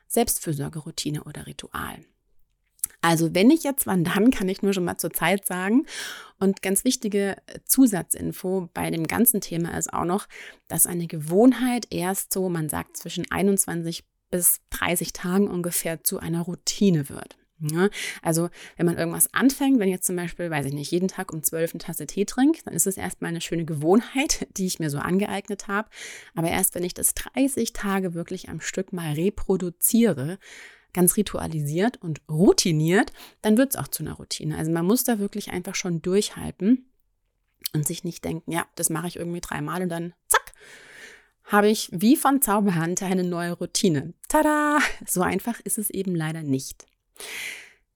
Selbstfürsorgeroutine 0.07 1.23
oder 1.23 1.47
Ritual. 1.47 2.05
Also 3.01 3.33
wenn 3.33 3.49
ich 3.49 3.63
jetzt 3.63 3.87
wann 3.87 4.03
dann, 4.03 4.29
kann 4.29 4.49
ich 4.49 4.61
nur 4.61 4.73
schon 4.73 4.83
mal 4.83 4.97
zur 4.97 5.11
Zeit 5.11 5.45
sagen. 5.45 5.85
Und 6.39 6.61
ganz 6.61 6.83
wichtige 6.83 7.37
Zusatzinfo 7.65 8.69
bei 8.73 8.91
dem 8.91 9.07
ganzen 9.07 9.41
Thema 9.41 9.77
ist 9.77 9.93
auch 9.93 10.05
noch, 10.05 10.27
dass 10.67 10.85
eine 10.85 11.07
Gewohnheit 11.07 11.87
erst 11.91 12.33
so, 12.33 12.49
man 12.49 12.69
sagt 12.69 12.97
zwischen 12.97 13.29
21 13.31 14.03
bis 14.29 14.61
30 14.71 15.13
Tagen 15.13 15.47
ungefähr 15.47 16.03
zu 16.03 16.19
einer 16.19 16.41
Routine 16.41 17.09
wird. 17.09 17.37
Ja, 17.61 17.89
also 18.21 18.49
wenn 18.77 18.85
man 18.85 18.97
irgendwas 18.97 19.33
anfängt, 19.33 19.79
wenn 19.79 19.89
jetzt 19.89 20.05
zum 20.05 20.15
Beispiel, 20.15 20.49
weiß 20.49 20.65
ich 20.67 20.73
nicht, 20.73 20.91
jeden 20.91 21.09
Tag 21.09 21.33
um 21.33 21.43
12 21.43 21.73
eine 21.73 21.79
Tasse 21.79 22.07
Tee 22.07 22.23
trinkt, 22.23 22.65
dann 22.65 22.73
ist 22.73 22.87
es 22.87 22.95
erstmal 22.95 23.29
eine 23.29 23.41
schöne 23.41 23.65
Gewohnheit, 23.65 24.47
die 24.57 24.65
ich 24.65 24.79
mir 24.79 24.89
so 24.89 24.99
angeeignet 24.99 25.67
habe. 25.67 25.89
Aber 26.35 26.49
erst 26.49 26.75
wenn 26.75 26.83
ich 26.85 26.93
das 26.93 27.13
30 27.15 27.73
Tage 27.73 28.13
wirklich 28.13 28.47
am 28.47 28.61
Stück 28.61 28.93
mal 28.93 29.13
reproduziere, 29.13 30.39
ganz 30.93 31.17
ritualisiert 31.17 31.97
und 32.01 32.21
routiniert, 32.29 33.11
dann 33.41 33.57
wird 33.57 33.71
es 33.71 33.75
auch 33.75 33.89
zu 33.89 34.03
einer 34.03 34.13
Routine. 34.13 34.57
Also 34.57 34.71
man 34.71 34.85
muss 34.85 35.03
da 35.03 35.19
wirklich 35.19 35.51
einfach 35.51 35.75
schon 35.75 36.01
durchhalten 36.01 36.89
und 37.73 37.85
sich 37.85 38.03
nicht 38.05 38.23
denken, 38.23 38.51
ja, 38.51 38.65
das 38.75 38.89
mache 38.89 39.07
ich 39.07 39.17
irgendwie 39.17 39.41
dreimal 39.41 39.81
und 39.81 39.89
dann 39.89 40.13
zack, 40.27 40.48
habe 41.49 41.67
ich 41.67 41.89
wie 41.91 42.15
von 42.15 42.41
Zauberhand 42.41 43.01
eine 43.03 43.23
neue 43.23 43.53
Routine. 43.53 44.13
Tada! 44.27 44.79
So 45.05 45.21
einfach 45.21 45.59
ist 45.61 45.77
es 45.77 45.89
eben 45.89 46.15
leider 46.15 46.43
nicht. 46.43 46.85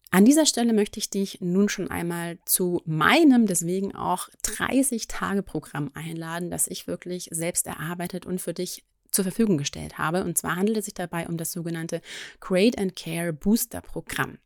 An 0.09 0.25
dieser 0.25 0.45
Stelle 0.45 0.73
möchte 0.73 0.99
ich 0.99 1.09
dich 1.09 1.39
nun 1.41 1.69
schon 1.69 1.89
einmal 1.89 2.37
zu 2.45 2.81
meinem, 2.85 3.47
deswegen 3.47 3.95
auch 3.95 4.29
30-Tage-Programm 4.43 5.91
einladen, 5.93 6.51
das 6.51 6.67
ich 6.67 6.85
wirklich 6.85 7.29
selbst 7.31 7.65
erarbeitet 7.65 8.25
und 8.25 8.39
für 8.39 8.53
dich 8.53 8.83
zur 9.13 9.23
Verfügung 9.23 9.57
gestellt 9.57 9.97
habe. 9.97 10.23
Und 10.23 10.37
zwar 10.37 10.55
handelt 10.55 10.77
es 10.77 10.85
sich 10.85 10.93
dabei 10.93 11.27
um 11.27 11.37
das 11.37 11.51
sogenannte 11.51 12.01
Create 12.39 12.77
and 12.77 12.95
Care 12.95 13.31
Booster 13.31 13.81
Programm. 13.81 14.37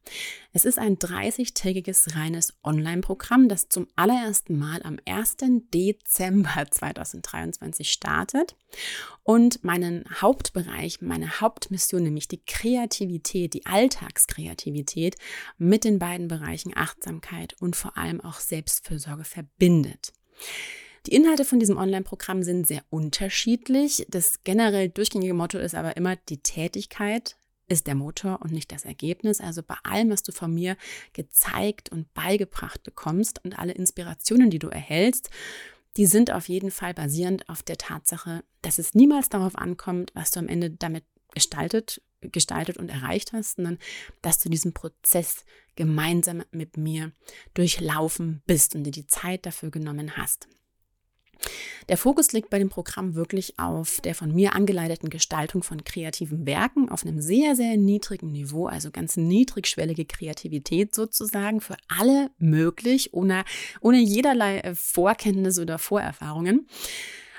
Es 0.53 0.65
ist 0.65 0.77
ein 0.77 0.97
30-tägiges 0.97 2.15
reines 2.15 2.53
Online-Programm, 2.63 3.49
das 3.49 3.69
zum 3.69 3.87
allerersten 3.95 4.57
Mal 4.57 4.81
am 4.83 4.97
1. 5.05 5.37
Dezember 5.73 6.65
2023 6.71 7.91
startet 7.91 8.55
und 9.23 9.63
meinen 9.63 10.05
Hauptbereich, 10.21 11.01
meine 11.01 11.41
Hauptmission, 11.41 12.03
nämlich 12.03 12.27
die 12.27 12.43
Kreativität, 12.45 13.53
die 13.53 13.65
Alltagskreativität 13.65 15.15
mit 15.57 15.83
den 15.83 15.99
beiden 15.99 16.27
Bereichen 16.27 16.73
Achtsamkeit 16.75 17.55
und 17.59 17.75
vor 17.75 17.97
allem 17.97 18.21
auch 18.21 18.39
Selbstfürsorge 18.39 19.23
verbindet. 19.23 20.13
Die 21.07 21.15
Inhalte 21.15 21.45
von 21.45 21.57
diesem 21.57 21.77
Online-Programm 21.77 22.43
sind 22.43 22.67
sehr 22.67 22.83
unterschiedlich. 22.89 24.05
Das 24.09 24.43
generell 24.43 24.89
durchgängige 24.89 25.33
Motto 25.33 25.57
ist 25.57 25.73
aber 25.73 25.95
immer, 25.95 26.17
die 26.17 26.39
Tätigkeit 26.39 27.37
ist 27.69 27.87
der 27.87 27.95
Motor 27.95 28.41
und 28.41 28.51
nicht 28.51 28.73
das 28.73 28.83
Ergebnis. 28.83 29.39
Also 29.39 29.63
bei 29.63 29.77
allem, 29.83 30.09
was 30.09 30.21
du 30.21 30.33
von 30.33 30.53
mir 30.53 30.75
gezeigt 31.13 31.89
und 31.93 32.13
beigebracht 32.13 32.83
bekommst 32.83 33.43
und 33.45 33.57
alle 33.57 33.71
Inspirationen, 33.71 34.49
die 34.49 34.59
du 34.59 34.67
erhältst, 34.67 35.29
die 35.95 36.05
sind 36.05 36.29
auf 36.29 36.49
jeden 36.49 36.71
Fall 36.71 36.93
basierend 36.93 37.47
auf 37.47 37.63
der 37.63 37.77
Tatsache, 37.77 38.43
dass 38.61 38.77
es 38.77 38.93
niemals 38.93 39.29
darauf 39.29 39.57
ankommt, 39.57 40.11
was 40.13 40.31
du 40.31 40.41
am 40.41 40.49
Ende 40.49 40.71
damit 40.71 41.05
gestaltet, 41.33 42.01
gestaltet 42.19 42.75
und 42.75 42.89
erreicht 42.89 43.31
hast, 43.31 43.55
sondern 43.55 43.79
dass 44.21 44.39
du 44.39 44.49
diesen 44.49 44.73
Prozess 44.73 45.45
gemeinsam 45.77 46.43
mit 46.51 46.75
mir 46.75 47.13
durchlaufen 47.53 48.41
bist 48.45 48.75
und 48.75 48.83
dir 48.83 48.91
die 48.91 49.07
Zeit 49.07 49.45
dafür 49.45 49.71
genommen 49.71 50.17
hast. 50.17 50.49
Der 51.89 51.97
Fokus 51.97 52.33
liegt 52.33 52.49
bei 52.49 52.59
dem 52.59 52.69
Programm 52.69 53.15
wirklich 53.15 53.57
auf 53.59 54.01
der 54.01 54.15
von 54.15 54.33
mir 54.33 54.53
angeleiteten 54.53 55.09
Gestaltung 55.09 55.63
von 55.63 55.83
kreativen 55.83 56.45
Werken 56.45 56.89
auf 56.89 57.05
einem 57.05 57.21
sehr, 57.21 57.55
sehr 57.55 57.77
niedrigen 57.77 58.31
Niveau, 58.31 58.67
also 58.67 58.91
ganz 58.91 59.17
niedrigschwellige 59.17 60.05
Kreativität 60.05 60.93
sozusagen 60.93 61.61
für 61.61 61.77
alle 61.87 62.29
möglich, 62.39 63.13
ohne, 63.13 63.45
ohne 63.81 63.99
jederlei 63.99 64.59
äh, 64.59 64.75
Vorkenntnisse 64.75 65.61
oder 65.61 65.79
Vorerfahrungen 65.79 66.67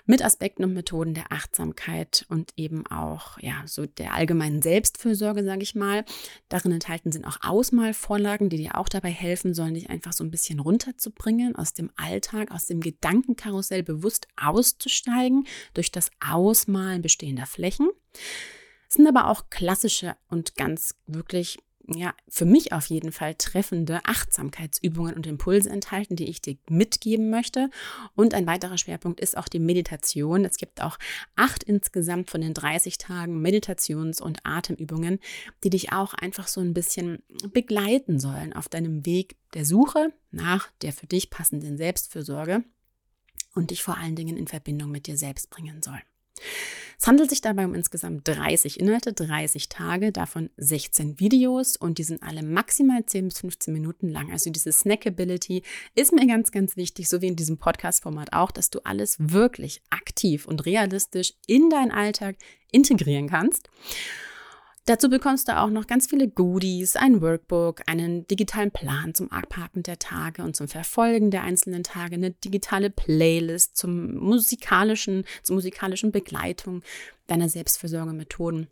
mit 0.09 0.25
Aspekten 0.25 0.65
und 0.65 0.73
Methoden 0.73 1.13
der 1.13 1.31
Achtsamkeit 1.31 2.25
und 2.31 2.53
eben 2.57 2.87
auch 2.87 3.39
ja 3.41 3.63
so 3.67 3.85
der 3.85 4.15
allgemeinen 4.15 4.63
Selbstfürsorge, 4.63 5.45
sage 5.45 5.63
ich 5.63 5.75
mal. 5.75 6.05
Darin 6.49 6.73
enthalten 6.73 7.13
sind 7.13 7.27
auch 7.27 7.37
Ausmalvorlagen, 7.43 8.49
die 8.49 8.57
dir 8.57 8.79
auch 8.79 8.89
dabei 8.89 9.11
helfen 9.11 9.53
sollen, 9.53 9.75
dich 9.75 9.91
einfach 9.91 10.15
so 10.15 10.25
ein 10.25 10.31
bisschen 10.31 10.61
runterzubringen, 10.61 11.57
aus 11.57 11.75
dem 11.75 11.91
Alltag, 11.97 12.51
aus 12.51 12.65
dem 12.65 12.81
Gedankenkarussell 12.81 13.83
bewusst 13.83 14.29
auszusteigen 14.41 15.47
durch 15.75 15.93
das 15.93 16.11
Ausmalen 16.27 17.03
bestehender 17.03 17.47
Flächen. 17.47 17.91
Es 18.89 18.95
sind 18.95 19.07
aber 19.07 19.29
auch 19.29 19.51
klassische 19.51 20.17
und 20.29 20.57
ganz 20.57 20.95
wirklich 21.07 21.59
ja, 21.95 22.15
für 22.29 22.45
mich 22.45 22.73
auf 22.73 22.87
jeden 22.87 23.13
Fall 23.13 23.35
treffende 23.35 24.01
Achtsamkeitsübungen 24.05 25.15
und 25.15 25.27
Impulse 25.27 25.71
enthalten, 25.71 26.17
die 26.17 26.29
ich 26.29 26.43
dir 26.43 26.57
mitgeben 26.69 27.31
möchte. 27.31 27.71
Und 28.15 28.35
ein 28.35 28.47
weiterer 28.47 28.77
Schwerpunkt 28.77 29.21
ist 29.21 29.37
auch 29.37 29.49
die 29.49 29.59
Meditation. 29.59 30.45
Es 30.45 30.59
gibt 30.59 30.83
auch 30.83 30.99
acht 31.35 31.63
insgesamt 31.65 32.31
von 32.31 32.43
den 32.43 32.53
30 32.53 32.99
Tagen 32.99 33.41
Meditations- 33.41 34.21
und 34.21 34.41
Atemübungen, 34.45 35.19
die 35.65 35.71
dich 35.71 35.93
auch 35.93 36.13
einfach 36.13 36.47
so 36.47 36.61
ein 36.61 36.75
bisschen 36.75 37.23
begleiten 37.53 38.21
sollen 38.21 38.53
auf 38.53 38.69
deinem 38.69 39.07
Weg 39.07 39.37
der 39.55 39.65
Suche 39.65 40.13
nach 40.31 40.71
der 40.83 40.93
für 40.93 41.07
dich 41.07 41.31
passenden 41.31 41.79
Selbstfürsorge 41.79 42.65
und 43.55 43.71
dich 43.71 43.83
vor 43.83 43.97
allen 43.97 44.15
Dingen 44.15 44.37
in 44.37 44.47
Verbindung 44.47 44.91
mit 44.91 45.07
dir 45.07 45.17
selbst 45.17 45.49
bringen 45.49 45.83
sollen. 45.83 46.03
Es 47.01 47.07
handelt 47.07 47.31
sich 47.31 47.41
dabei 47.41 47.65
um 47.65 47.75
insgesamt 47.75 48.27
30 48.27 48.81
Inhalte, 48.81 49.13
30 49.13 49.69
Tage, 49.69 50.11
davon 50.11 50.51
16 50.57 51.21
Videos 51.21 51.77
und 51.77 51.99
die 51.99 52.03
sind 52.03 52.25
alle 52.25 52.43
maximal 52.43 53.07
10 53.07 53.29
bis 53.29 53.39
15 53.39 53.73
Minuten 53.73 54.09
lang. 54.09 54.33
Also 54.33 54.51
diese 54.51 54.73
Snackability 54.73 55.63
ist 55.95 56.13
mir 56.13 56.27
ganz, 56.27 56.51
ganz 56.51 56.77
wichtig, 56.77 57.09
so 57.09 57.23
wie 57.23 57.29
in 57.29 57.37
diesem 57.37 57.57
Podcast-Format 57.57 58.33
auch, 58.33 58.51
dass 58.51 58.71
du 58.71 58.81
alles 58.81 59.17
wirklich 59.21 59.81
aktiv 59.91 60.47
und 60.47 60.67
realistisch 60.67 61.35
in 61.47 61.71
deinen 61.71 61.93
Alltag 61.93 62.35
integrieren 62.73 63.29
kannst. 63.29 63.71
Dazu 64.89 65.11
bekommst 65.11 65.49
du 65.49 65.59
auch 65.59 65.69
noch 65.69 65.87
ganz 65.87 66.07
viele 66.07 66.29
Goodies, 66.29 66.97
ein 66.97 67.21
Workbook, 67.21 67.83
einen 67.85 68.27
digitalen 68.27 68.71
Plan 68.71 69.13
zum 69.13 69.31
Abhaken 69.31 69.83
der 69.83 69.99
Tage 69.99 70.43
und 70.43 70.57
zum 70.57 70.67
Verfolgen 70.67 71.31
der 71.31 71.43
einzelnen 71.43 71.83
Tage, 71.83 72.15
eine 72.15 72.31
digitale 72.31 72.89
Playlist 72.89 73.77
zum 73.77 74.15
musikalischen, 74.15 75.25
zur 75.43 75.57
musikalischen 75.57 76.11
Begleitung 76.11 76.83
deiner 77.27 77.51
Selbstversorgemethoden 77.51 78.69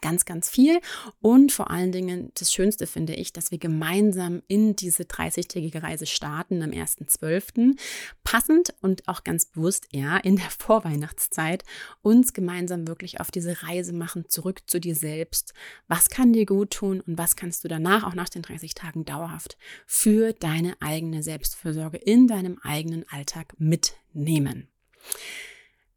ganz, 0.00 0.24
ganz 0.24 0.48
viel. 0.48 0.80
Und 1.20 1.52
vor 1.52 1.70
allen 1.70 1.92
Dingen, 1.92 2.32
das 2.34 2.52
Schönste 2.52 2.86
finde 2.86 3.14
ich, 3.14 3.32
dass 3.32 3.50
wir 3.50 3.58
gemeinsam 3.58 4.42
in 4.48 4.76
diese 4.76 5.04
30-tägige 5.04 5.82
Reise 5.82 6.06
starten 6.06 6.62
am 6.62 6.70
1.12. 6.70 7.78
Passend 8.24 8.74
und 8.80 9.08
auch 9.08 9.24
ganz 9.24 9.46
bewusst, 9.46 9.88
ja, 9.92 10.16
in 10.18 10.36
der 10.36 10.50
Vorweihnachtszeit 10.58 11.64
uns 12.02 12.32
gemeinsam 12.32 12.86
wirklich 12.86 13.20
auf 13.20 13.30
diese 13.30 13.62
Reise 13.62 13.92
machen, 13.92 14.28
zurück 14.28 14.62
zu 14.66 14.80
dir 14.80 14.94
selbst. 14.94 15.54
Was 15.88 16.08
kann 16.08 16.32
dir 16.32 16.46
gut 16.46 16.70
tun 16.70 17.00
und 17.00 17.18
was 17.18 17.36
kannst 17.36 17.64
du 17.64 17.68
danach, 17.68 18.04
auch 18.04 18.14
nach 18.14 18.28
den 18.28 18.42
30 18.42 18.74
Tagen 18.74 19.04
dauerhaft, 19.04 19.56
für 19.86 20.32
deine 20.32 20.76
eigene 20.80 21.22
Selbstfürsorge 21.22 21.98
in 21.98 22.26
deinem 22.26 22.58
eigenen 22.62 23.04
Alltag 23.08 23.54
mitnehmen? 23.58 24.68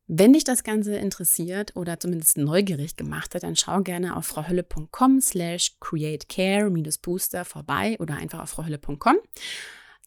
Wenn 0.07 0.33
dich 0.33 0.43
das 0.43 0.63
Ganze 0.63 0.97
interessiert 0.97 1.75
oder 1.77 1.97
zumindest 1.97 2.37
neugierig 2.37 2.97
gemacht 2.97 3.35
hat, 3.35 3.43
dann 3.43 3.55
schau 3.55 3.81
gerne 3.81 4.17
auf 4.17 4.25
frauhölle.com 4.27 5.21
slash 5.21 5.77
createcare-booster 5.79 7.45
vorbei 7.45 7.95
oder 7.99 8.15
einfach 8.15 8.41
auf 8.41 8.49
frauhölle.com. 8.49 9.15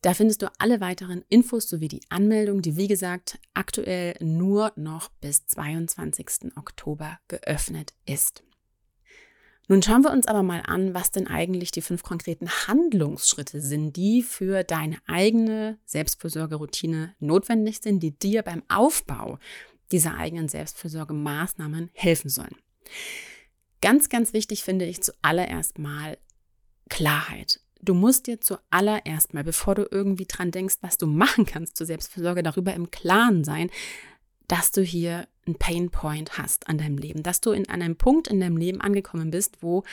Da 0.03 0.13
findest 0.13 0.43
du 0.43 0.53
alle 0.59 0.81
weiteren 0.83 1.25
Infos 1.31 1.69
sowie 1.69 1.89
die 1.89 2.03
Anmeldung, 2.11 2.61
die 2.61 2.77
wie 2.77 2.89
gesagt 2.89 3.39
aktuell 3.55 4.15
nur 4.21 4.73
noch 4.77 5.09
bis 5.21 5.47
22. 5.47 6.57
Oktober 6.57 7.19
geöffnet 7.29 7.95
ist. 8.05 8.43
Nun 9.69 9.83
schauen 9.83 10.05
wir 10.05 10.13
uns 10.13 10.29
aber 10.29 10.45
mal 10.45 10.63
an, 10.65 10.95
was 10.95 11.11
denn 11.11 11.27
eigentlich 11.27 11.73
die 11.73 11.83
fünf 11.83 12.05
konkreten 12.05 12.49
Handlungsschritte 12.49 13.61
sind, 13.61 13.97
die 13.97 14.23
für 14.23 14.63
deine 14.63 14.99
eigene 15.09 15.79
Selbstfürsorgeroutine 15.87 17.17
notwendig 17.19 17.81
sind, 17.83 18.01
die 18.01 18.17
dir 18.17 18.43
beim 18.43 18.63
Aufbau 18.69 19.41
dieser 19.93 20.17
eigenen 20.17 20.49
Selbstfürsorgemaßnahmen 20.49 21.91
helfen 21.93 22.29
sollen. 22.29 22.57
Ganz, 23.81 24.09
ganz 24.09 24.33
wichtig 24.33 24.65
finde 24.65 24.87
ich 24.87 25.03
zuallererst 25.03 25.79
mal 25.79 26.19
Klarheit. 26.89 27.61
Du 27.83 27.95
musst 27.95 28.27
dir 28.27 28.41
zuallererst 28.41 29.35
mal, 29.35 29.45
bevor 29.45 29.75
du 29.75 29.87
irgendwie 29.91 30.25
dran 30.27 30.51
denkst, 30.51 30.77
was 30.81 30.97
du 30.97 31.07
machen 31.07 31.47
kannst 31.47 31.77
zur 31.77 31.87
Selbstfürsorge, 31.87 32.43
darüber 32.43 32.75
im 32.75 32.91
Klaren 32.91 33.45
sein, 33.45 33.71
dass 34.49 34.71
du 34.71 34.83
hier 34.83 35.29
einen 35.47 35.57
Pain 35.57 35.91
Point 35.91 36.39
hast 36.39 36.69
an 36.69 36.79
deinem 36.79 36.99
Leben, 36.99 37.23
dass 37.23 37.41
du 37.41 37.53
in 37.53 37.69
einem 37.69 37.97
Punkt 37.97 38.29
in 38.29 38.41
deinem 38.41 38.57
Leben 38.57 38.81
angekommen 38.81 39.31
bist, 39.31 39.63
wo 39.63 39.85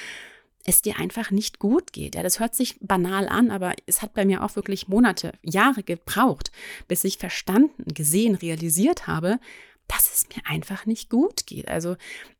es 0.65 0.81
dir 0.81 0.97
einfach 0.97 1.31
nicht 1.31 1.59
gut 1.59 1.91
geht. 1.91 2.15
Ja, 2.15 2.23
das 2.23 2.39
hört 2.39 2.55
sich 2.55 2.77
banal 2.79 3.27
an, 3.27 3.51
aber 3.51 3.73
es 3.85 4.01
hat 4.01 4.13
bei 4.13 4.23
mir 4.23 4.43
auch 4.43 4.55
wirklich 4.55 4.87
Monate, 4.87 5.33
Jahre 5.41 5.83
gebraucht, 5.83 6.51
bis 6.87 7.03
ich 7.03 7.17
verstanden, 7.17 7.93
gesehen, 7.93 8.35
realisiert 8.35 9.07
habe, 9.07 9.39
dass 9.87 10.13
es 10.13 10.27
mir 10.29 10.41
einfach 10.45 10.85
nicht 10.85 11.09
gut 11.09 11.45
geht. 11.45 11.67
Also 11.67 11.95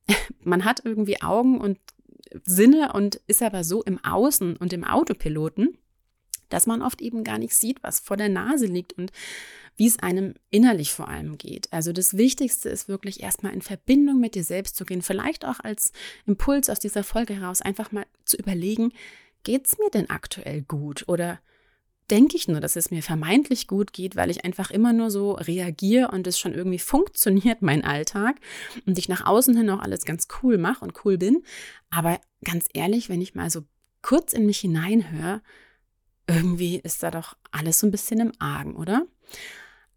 man 0.43 0.65
hat 0.65 0.81
irgendwie 0.85 1.21
Augen 1.21 1.59
und 1.59 1.79
Sinne 2.45 2.93
und 2.93 3.21
ist 3.27 3.43
aber 3.43 3.63
so 3.63 3.83
im 3.83 4.03
Außen 4.03 4.57
und 4.57 4.73
im 4.73 4.83
Autopiloten, 4.83 5.77
dass 6.50 6.67
man 6.67 6.81
oft 6.81 7.01
eben 7.01 7.23
gar 7.23 7.38
nicht 7.38 7.55
sieht, 7.55 7.83
was 7.83 8.00
vor 8.00 8.17
der 8.17 8.29
Nase 8.29 8.65
liegt 8.65 8.93
und 8.93 9.12
wie 9.75 9.88
es 9.88 10.00
einem 10.00 10.35
innerlich 10.50 10.93
vor 10.93 11.07
allem 11.07 11.38
geht. 11.38 11.71
Also 11.71 11.93
das 11.93 12.15
Wichtigste 12.15 12.69
ist 12.69 12.88
wirklich 12.88 13.23
erstmal 13.23 13.53
in 13.53 13.62
Verbindung 13.62 14.19
mit 14.19 14.35
dir 14.35 14.43
selbst 14.43 14.75
zu 14.75 14.85
gehen, 14.85 15.01
vielleicht 15.01 15.45
auch 15.45 15.59
als 15.59 15.91
Impuls 16.25 16.69
aus 16.69 16.79
dieser 16.79 17.03
Folge 17.03 17.35
heraus 17.35 17.62
einfach 17.62 17.91
mal 17.91 18.05
zu 18.25 18.38
überlegen, 18.38 18.91
geht 19.43 19.67
es 19.67 19.77
mir 19.77 19.89
denn 19.89 20.09
aktuell 20.09 20.62
gut 20.62 21.05
oder 21.07 21.39
denke 22.13 22.38
ich 22.38 22.48
nur, 22.48 22.62
dass 22.62 22.75
es 22.75 22.91
mir 22.91 23.01
vermeintlich 23.01 23.67
gut 23.67 23.91
geht, 23.91 24.15
weil 24.15 24.29
ich 24.29 24.46
einfach 24.46 24.70
immer 24.70 24.93
nur 24.93 25.10
so 25.10 25.32
reagiere 25.32 26.10
und 26.10 26.27
es 26.27 26.38
schon 26.38 26.53
irgendwie 26.53 26.77
funktioniert, 26.77 27.63
mein 27.63 27.84
Alltag, 27.84 28.36
und 28.86 29.00
ich 29.00 29.10
nach 29.10 29.25
außen 29.25 29.58
hin 29.58 29.72
auch 29.72 29.79
alles 29.79 30.05
ganz 30.05 30.27
cool 30.43 30.60
mache 30.60 30.86
und 30.86 30.93
cool 31.03 31.17
bin. 31.17 31.41
Aber 31.89 32.22
ganz 32.43 32.67
ehrlich, 32.74 33.10
wenn 33.10 33.20
ich 33.20 33.34
mal 33.34 33.50
so 33.50 33.63
kurz 34.03 34.32
in 34.32 34.46
mich 34.46 34.60
hineinhöre, 34.60 35.41
irgendwie 36.27 36.79
ist 36.79 37.01
da 37.01 37.10
doch 37.10 37.36
alles 37.50 37.79
so 37.79 37.88
ein 37.88 37.91
bisschen 37.91 38.20
im 38.20 38.32
Argen, 38.38 38.75
oder? 38.75 39.08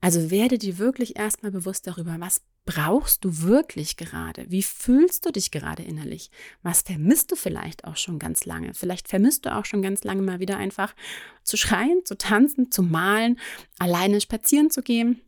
Also 0.00 0.30
werde 0.30 0.58
dir 0.58 0.78
wirklich 0.78 1.16
erstmal 1.16 1.52
bewusst 1.52 1.86
darüber, 1.86 2.16
was 2.18 2.42
brauchst 2.64 3.24
du 3.24 3.42
wirklich 3.42 3.96
gerade? 3.96 4.44
Wie 4.50 4.62
fühlst 4.62 5.24
du 5.24 5.32
dich 5.32 5.50
gerade 5.50 5.82
innerlich? 5.82 6.30
Was 6.62 6.82
vermisst 6.82 7.32
du 7.32 7.36
vielleicht 7.36 7.84
auch 7.84 7.96
schon 7.96 8.18
ganz 8.18 8.44
lange? 8.44 8.74
Vielleicht 8.74 9.08
vermisst 9.08 9.46
du 9.46 9.54
auch 9.54 9.64
schon 9.64 9.82
ganz 9.82 10.04
lange 10.04 10.22
mal 10.22 10.40
wieder 10.40 10.58
einfach 10.58 10.94
zu 11.42 11.56
schreien, 11.56 12.04
zu 12.04 12.18
tanzen, 12.18 12.70
zu 12.70 12.82
malen, 12.82 13.38
alleine 13.78 14.20
spazieren 14.20 14.70
zu 14.70 14.82
gehen. 14.82 15.20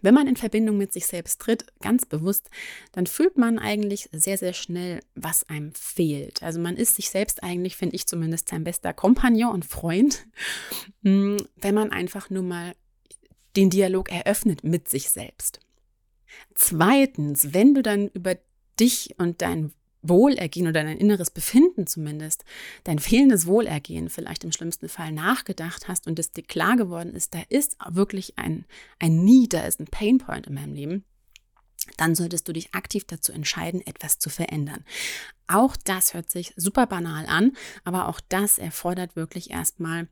Wenn 0.00 0.14
man 0.14 0.26
in 0.26 0.36
Verbindung 0.36 0.78
mit 0.78 0.92
sich 0.92 1.06
selbst 1.06 1.40
tritt, 1.40 1.66
ganz 1.80 2.06
bewusst, 2.06 2.48
dann 2.92 3.06
fühlt 3.06 3.36
man 3.36 3.58
eigentlich 3.58 4.08
sehr, 4.12 4.38
sehr 4.38 4.54
schnell, 4.54 5.00
was 5.14 5.48
einem 5.48 5.72
fehlt. 5.74 6.42
Also 6.42 6.58
man 6.58 6.76
ist 6.76 6.96
sich 6.96 7.10
selbst 7.10 7.42
eigentlich, 7.42 7.76
finde 7.76 7.96
ich 7.96 8.06
zumindest, 8.06 8.48
sein 8.48 8.64
bester 8.64 8.94
Kompagnon 8.94 9.52
und 9.52 9.64
Freund, 9.64 10.26
hm, 11.02 11.36
wenn 11.56 11.74
man 11.74 11.90
einfach 11.90 12.30
nur 12.30 12.42
mal 12.42 12.74
den 13.56 13.70
Dialog 13.70 14.10
eröffnet 14.10 14.64
mit 14.64 14.88
sich 14.88 15.10
selbst. 15.10 15.60
Zweitens, 16.54 17.52
wenn 17.52 17.74
du 17.74 17.82
dann 17.82 18.08
über 18.08 18.36
dich 18.78 19.14
und 19.18 19.42
dein 19.42 19.72
Wohlergehen 20.02 20.66
oder 20.66 20.84
dein 20.84 20.98
inneres 20.98 21.30
Befinden 21.30 21.86
zumindest, 21.86 22.44
dein 22.84 22.98
fehlendes 22.98 23.46
Wohlergehen 23.46 24.10
vielleicht 24.10 24.44
im 24.44 24.52
schlimmsten 24.52 24.88
Fall 24.88 25.12
nachgedacht 25.12 25.88
hast 25.88 26.06
und 26.06 26.18
es 26.18 26.30
dir 26.30 26.42
klar 26.42 26.76
geworden 26.76 27.14
ist, 27.14 27.34
da 27.34 27.42
ist 27.48 27.76
wirklich 27.88 28.38
ein, 28.38 28.66
ein 28.98 29.24
Need, 29.24 29.54
da 29.54 29.62
ist 29.62 29.80
ein 29.80 29.86
Painpoint 29.86 30.46
in 30.46 30.54
meinem 30.54 30.74
Leben, 30.74 31.04
dann 31.96 32.14
solltest 32.14 32.48
du 32.48 32.52
dich 32.52 32.74
aktiv 32.74 33.04
dazu 33.06 33.32
entscheiden, 33.32 33.80
etwas 33.86 34.18
zu 34.18 34.30
verändern. 34.30 34.84
Auch 35.46 35.76
das 35.76 36.14
hört 36.14 36.30
sich 36.30 36.52
super 36.56 36.86
banal 36.86 37.26
an, 37.26 37.52
aber 37.84 38.08
auch 38.08 38.20
das 38.28 38.58
erfordert 38.58 39.16
wirklich 39.16 39.50
erstmal 39.50 40.08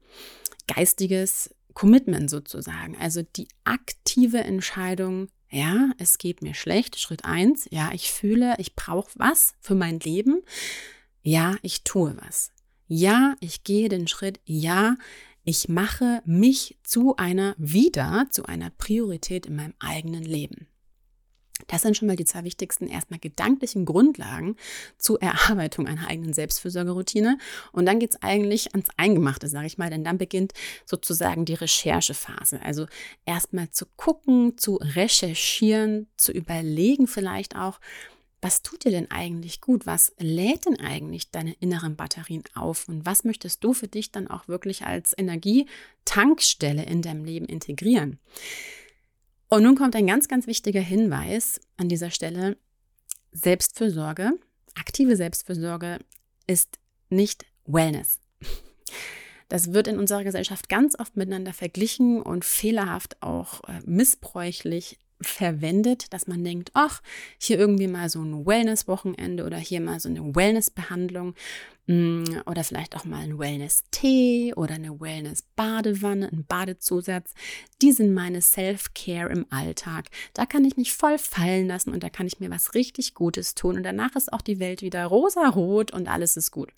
geistiges 0.66 1.54
Commitment 1.74 2.30
sozusagen. 2.30 2.96
Also 2.98 3.22
die 3.22 3.48
aktive 3.64 4.38
Entscheidung, 4.38 5.28
ja, 5.50 5.90
es 5.98 6.18
geht 6.18 6.42
mir 6.42 6.54
schlecht. 6.54 6.98
Schritt 6.98 7.24
eins. 7.24 7.68
Ja, 7.70 7.90
ich 7.92 8.10
fühle, 8.10 8.54
ich 8.58 8.74
brauche 8.74 9.10
was 9.16 9.54
für 9.60 9.74
mein 9.74 10.00
Leben. 10.00 10.42
Ja, 11.22 11.56
ich 11.62 11.84
tue 11.84 12.16
was. 12.22 12.50
Ja, 12.86 13.36
ich 13.40 13.64
gehe 13.64 13.88
den 13.88 14.08
Schritt. 14.08 14.40
Ja, 14.44 14.96
ich 15.44 15.68
mache 15.68 16.22
mich 16.24 16.78
zu 16.84 17.16
einer 17.16 17.54
wieder, 17.58 18.26
zu 18.30 18.44
einer 18.46 18.70
Priorität 18.70 19.46
in 19.46 19.56
meinem 19.56 19.74
eigenen 19.78 20.22
Leben. 20.22 20.68
Das 21.66 21.82
sind 21.82 21.96
schon 21.96 22.08
mal 22.08 22.16
die 22.16 22.24
zwei 22.24 22.44
wichtigsten 22.44 22.86
erstmal 22.86 23.20
gedanklichen 23.20 23.84
Grundlagen 23.84 24.56
zur 24.98 25.20
Erarbeitung 25.22 25.86
einer 25.86 26.08
eigenen 26.08 26.32
Selbstfürsorgeroutine. 26.32 27.38
Und 27.72 27.86
dann 27.86 27.98
geht 27.98 28.10
es 28.10 28.22
eigentlich 28.22 28.72
ans 28.72 28.88
Eingemachte, 28.96 29.48
sage 29.48 29.66
ich 29.66 29.78
mal, 29.78 29.90
denn 29.90 30.04
dann 30.04 30.18
beginnt 30.18 30.52
sozusagen 30.84 31.44
die 31.44 31.54
Recherchephase. 31.54 32.60
Also 32.62 32.86
erstmal 33.26 33.70
zu 33.70 33.86
gucken, 33.96 34.58
zu 34.58 34.76
recherchieren, 34.76 36.08
zu 36.16 36.32
überlegen 36.32 37.06
vielleicht 37.06 37.56
auch, 37.56 37.80
was 38.42 38.62
tut 38.62 38.84
dir 38.84 38.90
denn 38.90 39.10
eigentlich 39.10 39.60
gut? 39.60 39.86
Was 39.86 40.12
lädt 40.18 40.66
denn 40.66 40.80
eigentlich 40.80 41.30
deine 41.30 41.52
inneren 41.60 41.94
Batterien 41.94 42.42
auf? 42.54 42.88
Und 42.88 43.06
was 43.06 43.22
möchtest 43.22 43.62
du 43.62 43.72
für 43.72 43.86
dich 43.86 44.10
dann 44.10 44.26
auch 44.26 44.48
wirklich 44.48 44.84
als 44.84 45.16
Energietankstelle 45.16 46.84
in 46.84 47.02
deinem 47.02 47.24
Leben 47.24 47.46
integrieren? 47.46 48.18
Und 49.52 49.64
nun 49.64 49.76
kommt 49.76 49.94
ein 49.96 50.06
ganz, 50.06 50.28
ganz 50.28 50.46
wichtiger 50.46 50.80
Hinweis 50.80 51.60
an 51.76 51.90
dieser 51.90 52.10
Stelle. 52.10 52.56
Selbstfürsorge, 53.32 54.32
aktive 54.76 55.14
Selbstfürsorge 55.14 55.98
ist 56.46 56.78
nicht 57.10 57.44
Wellness. 57.66 58.18
Das 59.50 59.74
wird 59.74 59.88
in 59.88 59.98
unserer 59.98 60.24
Gesellschaft 60.24 60.70
ganz 60.70 60.98
oft 60.98 61.18
miteinander 61.18 61.52
verglichen 61.52 62.22
und 62.22 62.46
fehlerhaft 62.46 63.22
auch 63.22 63.62
äh, 63.64 63.80
missbräuchlich 63.84 64.98
verwendet, 65.20 66.14
dass 66.14 66.26
man 66.26 66.42
denkt, 66.42 66.70
ach, 66.72 67.02
hier 67.36 67.58
irgendwie 67.58 67.88
mal 67.88 68.08
so 68.08 68.22
ein 68.22 68.46
Wellness-Wochenende 68.46 69.44
oder 69.44 69.58
hier 69.58 69.82
mal 69.82 70.00
so 70.00 70.08
eine 70.08 70.34
Wellness-Behandlung 70.34 71.34
oder 71.88 72.64
vielleicht 72.64 72.96
auch 72.96 73.04
mal 73.04 73.22
ein 73.22 73.38
Wellness-Tee 73.38 74.54
oder 74.54 74.74
eine 74.74 75.00
Wellness-Badewanne, 75.00 76.30
ein 76.32 76.44
Badezusatz. 76.46 77.34
Die 77.82 77.92
sind 77.92 78.14
meine 78.14 78.40
Self-Care 78.40 79.30
im 79.30 79.46
Alltag. 79.50 80.06
Da 80.32 80.46
kann 80.46 80.64
ich 80.64 80.76
mich 80.76 80.92
voll 80.92 81.18
fallen 81.18 81.66
lassen 81.66 81.92
und 81.92 82.02
da 82.02 82.08
kann 82.08 82.26
ich 82.26 82.38
mir 82.38 82.50
was 82.50 82.74
richtig 82.74 83.14
Gutes 83.14 83.54
tun 83.54 83.76
und 83.76 83.82
danach 83.82 84.14
ist 84.14 84.32
auch 84.32 84.42
die 84.42 84.60
Welt 84.60 84.82
wieder 84.82 85.04
rosarot 85.06 85.92
und 85.92 86.08
alles 86.08 86.36
ist 86.36 86.52
gut. 86.52 86.72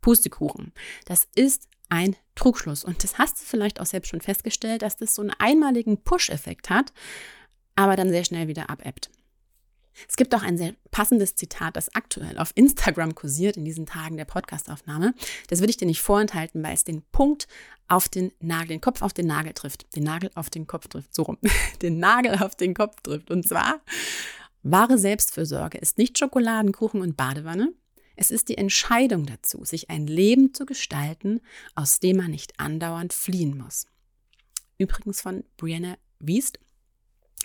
Pustekuchen. 0.00 0.72
Das 1.04 1.28
ist 1.34 1.68
ein 1.88 2.16
Trugschluss. 2.36 2.84
Und 2.84 3.04
das 3.04 3.18
hast 3.18 3.40
du 3.40 3.44
vielleicht 3.44 3.80
auch 3.80 3.86
selbst 3.86 4.08
schon 4.08 4.22
festgestellt, 4.22 4.82
dass 4.82 4.96
das 4.96 5.14
so 5.14 5.20
einen 5.20 5.34
einmaligen 5.38 6.02
Push-Effekt 6.02 6.70
hat 6.70 6.92
aber 7.76 7.96
dann 7.96 8.10
sehr 8.10 8.24
schnell 8.24 8.48
wieder 8.48 8.70
abebbt. 8.70 9.10
Es 10.08 10.16
gibt 10.16 10.34
auch 10.34 10.42
ein 10.42 10.56
sehr 10.56 10.74
passendes 10.90 11.34
Zitat, 11.34 11.76
das 11.76 11.94
aktuell 11.94 12.38
auf 12.38 12.52
Instagram 12.54 13.14
kursiert 13.14 13.56
in 13.56 13.64
diesen 13.64 13.86
Tagen 13.86 14.16
der 14.16 14.24
Podcastaufnahme. 14.24 15.14
Das 15.48 15.60
würde 15.60 15.70
ich 15.70 15.76
dir 15.76 15.86
nicht 15.86 16.00
vorenthalten, 16.00 16.62
weil 16.62 16.74
es 16.74 16.84
den 16.84 17.02
Punkt 17.12 17.48
auf 17.88 18.08
den 18.08 18.32
Nagel, 18.40 18.68
den 18.68 18.80
Kopf 18.80 19.02
auf 19.02 19.12
den 19.12 19.26
Nagel 19.26 19.52
trifft. 19.52 19.94
Den 19.94 20.04
Nagel 20.04 20.30
auf 20.34 20.50
den 20.50 20.66
Kopf 20.66 20.88
trifft, 20.88 21.14
so 21.14 21.22
rum. 21.22 21.38
Den 21.82 21.98
Nagel 21.98 22.36
auf 22.42 22.54
den 22.54 22.74
Kopf 22.74 23.00
trifft. 23.02 23.30
Und 23.30 23.46
zwar, 23.46 23.80
wahre 24.62 24.98
Selbstfürsorge 24.98 25.78
ist 25.78 25.98
nicht 25.98 26.18
Schokoladenkuchen 26.18 27.00
und 27.00 27.16
Badewanne. 27.16 27.72
Es 28.16 28.30
ist 28.30 28.48
die 28.48 28.58
Entscheidung 28.58 29.26
dazu, 29.26 29.64
sich 29.64 29.90
ein 29.90 30.06
Leben 30.06 30.54
zu 30.54 30.66
gestalten, 30.66 31.40
aus 31.74 31.98
dem 31.98 32.18
man 32.18 32.30
nicht 32.30 32.58
andauernd 32.58 33.12
fliehen 33.12 33.56
muss. 33.56 33.86
Übrigens 34.78 35.20
von 35.20 35.44
Brianna 35.56 35.96
Wiest 36.18 36.58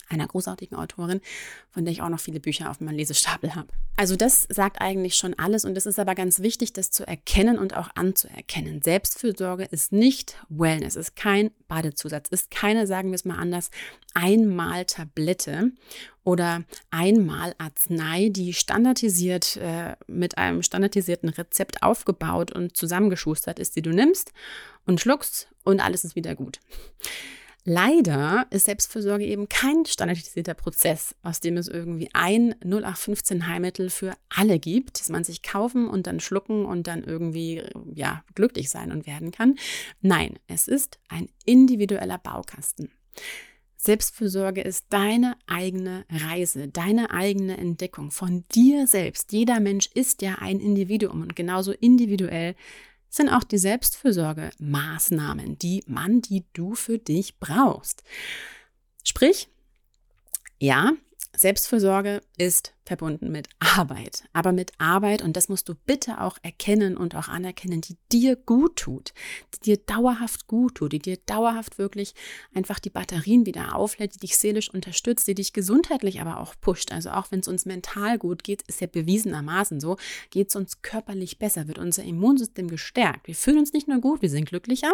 einer 0.10 0.28
großartigen 0.28 0.78
Autorin, 0.78 1.22
von 1.70 1.86
der 1.86 1.91
ich 1.91 2.02
auch 2.02 2.10
noch 2.10 2.20
viele 2.20 2.39
Bücher 2.39 2.70
auf 2.70 2.80
meinem 2.80 2.96
Lesestapel 2.98 3.56
habe. 3.56 3.67
Also 3.96 4.15
das 4.15 4.48
sagt 4.50 4.82
eigentlich 4.82 5.15
schon 5.15 5.34
alles 5.38 5.65
und 5.65 5.78
es 5.78 5.86
ist 5.86 6.00
aber 6.00 6.15
ganz 6.15 6.39
wichtig, 6.39 6.74
das 6.74 6.91
zu 6.91 7.06
erkennen 7.06 7.58
und 7.58 7.76
auch 7.76 7.89
anzuerkennen. 7.96 8.82
Selbstfürsorge 8.82 9.65
ist 9.65 9.91
nicht 9.91 10.38
Wellness, 10.50 10.96
ist 10.96 11.15
kein 11.15 11.52
Badezusatz, 11.67 12.30
ist 12.30 12.52
keine, 12.52 12.88
sagen 12.88 13.10
wir 13.10 13.15
es 13.15 13.26
mal 13.26 13.38
anders, 13.38 13.70
einmal 14.13 14.86
Tablette 14.86 15.72
oder 16.24 16.63
einmal 16.91 17.54
Arznei, 17.58 18.30
die 18.30 18.54
standardisiert 18.54 19.58
äh, 19.58 19.96
mit 20.08 20.38
einem 20.38 20.63
standardisierten 20.63 21.30
Rezept 21.30 21.84
aufgebaut 21.84 22.52
und 22.52 22.76
zusammengeschustert 22.76 23.60
ist, 23.60 23.76
die 23.76 23.82
du 23.82 23.91
nimmst 23.91 24.32
und 24.86 25.00
schluckst 25.00 25.50
und 25.63 25.80
alles 25.80 26.04
ist 26.04 26.15
wieder 26.15 26.36
gut. 26.36 26.60
Leider 27.69 28.47
ist 28.49 28.67
Selbstfürsorge 28.67 29.25
eben 29.25 29.49
kein 29.49 29.86
standardisierter 29.86 30.53
Prozess, 30.53 31.13
aus 31.21 31.41
dem 31.41 31.58
es 31.58 31.67
irgendwie 31.67 32.08
ein 32.13 32.56
0815 32.63 33.45
Heilmittel 33.45 33.89
für 33.89 34.13
alle 34.30 34.58
gibt, 34.58 35.01
das 35.01 35.10
man 35.10 35.25
sich 35.25 35.41
kaufen 35.41 35.89
und 35.89 36.08
dann 36.08 36.21
schlucken 36.21 36.63
und 36.63 36.88
dann 36.88 37.03
irgendwie 37.03 37.62
ja 37.93 38.23
glücklich 38.36 38.69
sein 38.69 38.93
und 38.93 39.06
werden 39.06 39.32
kann. 39.32 39.58
Nein, 39.99 40.39
es 40.47 40.69
ist 40.69 40.97
ein 41.10 41.27
individueller 41.43 42.17
Baukasten. 42.19 42.89
Selbstfürsorge 43.75 44.62
ist 44.62 44.86
deine 44.91 45.36
eigene 45.45 46.06
Reise, 46.10 46.69
deine 46.69 47.12
eigene 47.12 47.58
Entdeckung 47.58 48.12
von 48.12 48.45
dir 48.56 48.88
selbst. 48.88 49.34
Jeder 49.34 49.60
Mensch 49.60 49.89
ist 49.93 50.21
ja 50.21 50.36
ein 50.39 50.62
Individuum 50.62 51.21
und 51.21 51.36
genauso 51.36 51.73
individuell 51.73 52.56
sind 53.10 53.30
auch 53.30 53.43
die 53.43 53.58
Selbstfürsorgemaßnahmen, 53.58 55.58
die 55.58 55.84
man, 55.88 56.22
die 56.22 56.46
du 56.54 56.76
für 56.76 57.00
dich 57.00 57.39
brauchst. 57.39 58.04
Sprich, 59.04 59.48
ja, 60.60 60.91
Selbstfürsorge 61.38 62.21
ist 62.38 62.73
verbunden 62.84 63.32
mit 63.32 63.47
Arbeit, 63.60 64.23
aber 64.34 64.52
mit 64.52 64.71
Arbeit, 64.80 65.21
und 65.21 65.38
das 65.38 65.50
musst 65.50 65.69
du 65.69 65.76
bitte 65.76 66.21
auch 66.21 66.38
erkennen 66.41 66.97
und 66.97 67.15
auch 67.15 67.28
anerkennen, 67.28 67.80
die 67.82 67.97
dir 68.12 68.36
gut 68.36 68.78
tut, 68.78 69.13
die 69.54 69.60
dir 69.60 69.78
dauerhaft 69.78 70.47
gut 70.47 70.76
tut, 70.76 70.93
die 70.93 71.00
dir 71.00 71.17
dauerhaft 71.28 71.78
wirklich 71.78 72.15
einfach 72.56 72.80
die 72.80 72.89
Batterien 72.89 73.45
wieder 73.45 73.76
auflädt, 73.76 74.15
die 74.15 74.19
dich 74.19 74.38
seelisch 74.38 74.73
unterstützt, 74.73 75.28
die 75.28 75.36
dich 75.36 75.54
gesundheitlich 75.54 76.21
aber 76.21 76.39
auch 76.39 76.56
pusht. 76.60 76.91
Also 76.91 77.12
auch 77.12 77.30
wenn 77.30 77.41
es 77.41 77.47
uns 77.47 77.65
mental 77.65 78.17
gut 78.17 78.43
geht, 78.43 78.63
ist 78.63 78.82
ja 78.82 78.88
bewiesenermaßen 78.88 79.80
so, 79.80 79.97
geht 80.32 80.50
es 80.50 80.56
uns 80.56 80.82
körperlich 80.82 81.38
besser, 81.38 81.67
wird 81.67 81.78
unser 81.78 82.04
Immunsystem 82.04 82.67
gestärkt. 82.67 83.28
Wir 83.28 83.36
fühlen 83.36 83.60
uns 83.60 83.73
nicht 83.73 83.88
nur 83.88 84.00
gut, 84.00 84.23
wir 84.23 84.30
sind 84.30 84.45
glücklicher, 84.45 84.93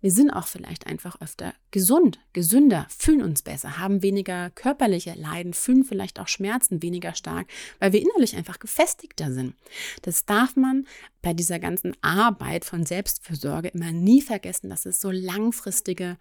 wir 0.00 0.10
sind 0.10 0.30
auch 0.30 0.46
vielleicht 0.46 0.86
einfach 0.86 1.20
öfter 1.20 1.54
gesund, 1.70 2.18
gesünder, 2.32 2.86
fühlen 2.88 3.22
uns 3.22 3.42
besser, 3.42 3.78
haben 3.78 4.02
weniger 4.02 4.50
körperliche 4.50 5.14
Leiden, 5.14 5.52
fühlen 5.52 5.84
vielleicht 5.84 6.20
auch 6.20 6.28
Schmerzen 6.28 6.82
weniger 6.82 7.14
stark, 7.14 7.46
weil 7.78 7.92
wir 7.92 8.00
innerlich 8.00 8.36
einfach 8.36 8.58
gefestigter 8.58 9.32
sind. 9.32 9.54
Das 10.02 10.24
darf 10.24 10.56
man 10.56 10.86
bei 11.22 11.34
dieser 11.34 11.58
ganzen 11.58 11.96
Arbeit 12.02 12.64
von 12.64 12.86
Selbstfürsorge 12.86 13.68
immer 13.68 13.92
nie 13.92 14.22
vergessen, 14.22 14.70
dass 14.70 14.86
es 14.86 15.00
so 15.00 15.10
langfristige 15.10 16.16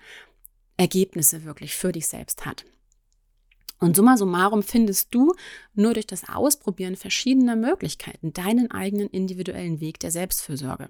Ergebnisse 0.78 1.44
wirklich 1.44 1.76
für 1.76 1.92
dich 1.92 2.08
selbst 2.08 2.46
hat. 2.46 2.66
Und 3.80 3.96
summa 3.96 4.18
summarum 4.18 4.62
findest 4.62 5.14
du 5.16 5.34
nur 5.74 5.94
durch 5.94 6.08
das 6.08 6.28
Ausprobieren 6.28 6.98
verschiedener 6.98 7.56
Möglichkeiten 7.56 8.34
deinen 8.34 8.72
eigenen 8.72 9.08
individuellen 9.10 9.80
Weg 9.80 10.00
der 10.00 10.12
Selbstfürsorge. 10.12 10.90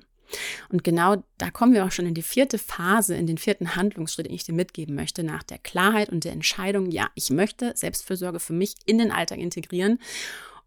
Und 0.70 0.84
genau 0.84 1.24
da 1.38 1.50
kommen 1.52 1.74
wir 1.74 1.86
auch 1.86 1.92
schon 1.92 2.06
in 2.06 2.14
die 2.14 2.22
vierte 2.22 2.58
Phase, 2.58 3.16
in 3.16 3.28
den 3.28 3.38
vierten 3.38 3.76
Handlungsschritt, 3.76 4.28
den 4.28 4.34
ich 4.34 4.44
dir 4.44 4.54
mitgeben 4.54 4.96
möchte, 4.96 5.24
nach 5.24 5.44
der 5.44 5.58
Klarheit 5.58 6.10
und 6.10 6.24
der 6.24 6.34
Entscheidung, 6.34 6.92
ja, 6.92 7.10
ich 7.16 7.30
möchte 7.30 7.74
Selbstfürsorge 7.76 8.40
für 8.40 8.54
mich 8.54 8.76
in 8.86 8.98
den 8.98 9.12
Alltag 9.12 9.40
integrieren 9.40 10.00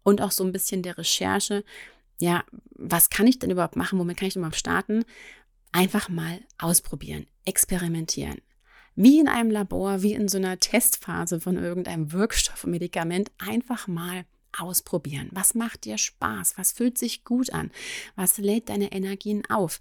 und 0.03 0.21
auch 0.21 0.31
so 0.31 0.43
ein 0.43 0.51
bisschen 0.51 0.81
der 0.81 0.97
Recherche, 0.97 1.63
ja, 2.19 2.43
was 2.71 3.09
kann 3.09 3.27
ich 3.27 3.39
denn 3.39 3.51
überhaupt 3.51 3.75
machen, 3.75 3.99
womit 3.99 4.17
kann 4.17 4.27
ich 4.27 4.33
denn 4.33 4.41
überhaupt 4.41 4.59
starten? 4.59 5.03
Einfach 5.71 6.09
mal 6.09 6.39
ausprobieren, 6.59 7.25
experimentieren. 7.45 8.39
wie 8.95 9.19
in 9.19 9.27
einem 9.27 9.49
Labor, 9.49 10.03
wie 10.03 10.13
in 10.13 10.27
so 10.27 10.37
einer 10.37 10.59
Testphase 10.59 11.39
von 11.39 11.57
irgendeinem 11.57 12.11
Wirkstoff 12.11 12.63
und 12.63 12.71
Medikament 12.71 13.31
einfach 13.39 13.87
mal 13.87 14.25
ausprobieren. 14.57 15.29
Was 15.31 15.55
macht 15.55 15.85
dir 15.85 15.97
Spaß? 15.97 16.57
Was 16.57 16.71
fühlt 16.71 16.97
sich 16.97 17.23
gut 17.23 17.51
an? 17.53 17.71
Was 18.15 18.37
lädt 18.37 18.69
deine 18.69 18.91
Energien 18.91 19.43
auf? 19.49 19.79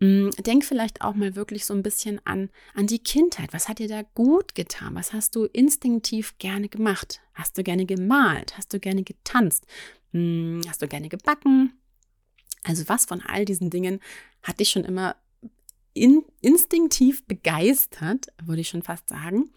Mm, 0.00 0.30
denk 0.44 0.64
vielleicht 0.64 1.02
auch 1.02 1.14
mal 1.14 1.36
wirklich 1.36 1.64
so 1.64 1.74
ein 1.74 1.82
bisschen 1.82 2.20
an, 2.24 2.50
an 2.74 2.86
die 2.86 2.98
Kindheit. 2.98 3.52
Was 3.52 3.68
hat 3.68 3.78
dir 3.78 3.88
da 3.88 4.02
gut 4.14 4.54
getan? 4.54 4.94
Was 4.94 5.12
hast 5.12 5.34
du 5.36 5.44
instinktiv 5.44 6.36
gerne 6.38 6.68
gemacht? 6.68 7.20
Hast 7.34 7.58
du 7.58 7.62
gerne 7.62 7.86
gemalt? 7.86 8.56
Hast 8.56 8.72
du 8.72 8.80
gerne 8.80 9.02
getanzt? 9.02 9.66
Mm, 10.12 10.60
hast 10.68 10.82
du 10.82 10.88
gerne 10.88 11.08
gebacken? 11.08 11.72
Also 12.64 12.88
was 12.88 13.06
von 13.06 13.20
all 13.20 13.44
diesen 13.44 13.70
Dingen 13.70 14.00
hat 14.42 14.60
dich 14.60 14.70
schon 14.70 14.84
immer 14.84 15.16
in, 15.94 16.24
instinktiv 16.40 17.26
begeistert, 17.26 18.28
würde 18.42 18.60
ich 18.60 18.68
schon 18.68 18.82
fast 18.82 19.08
sagen 19.08 19.50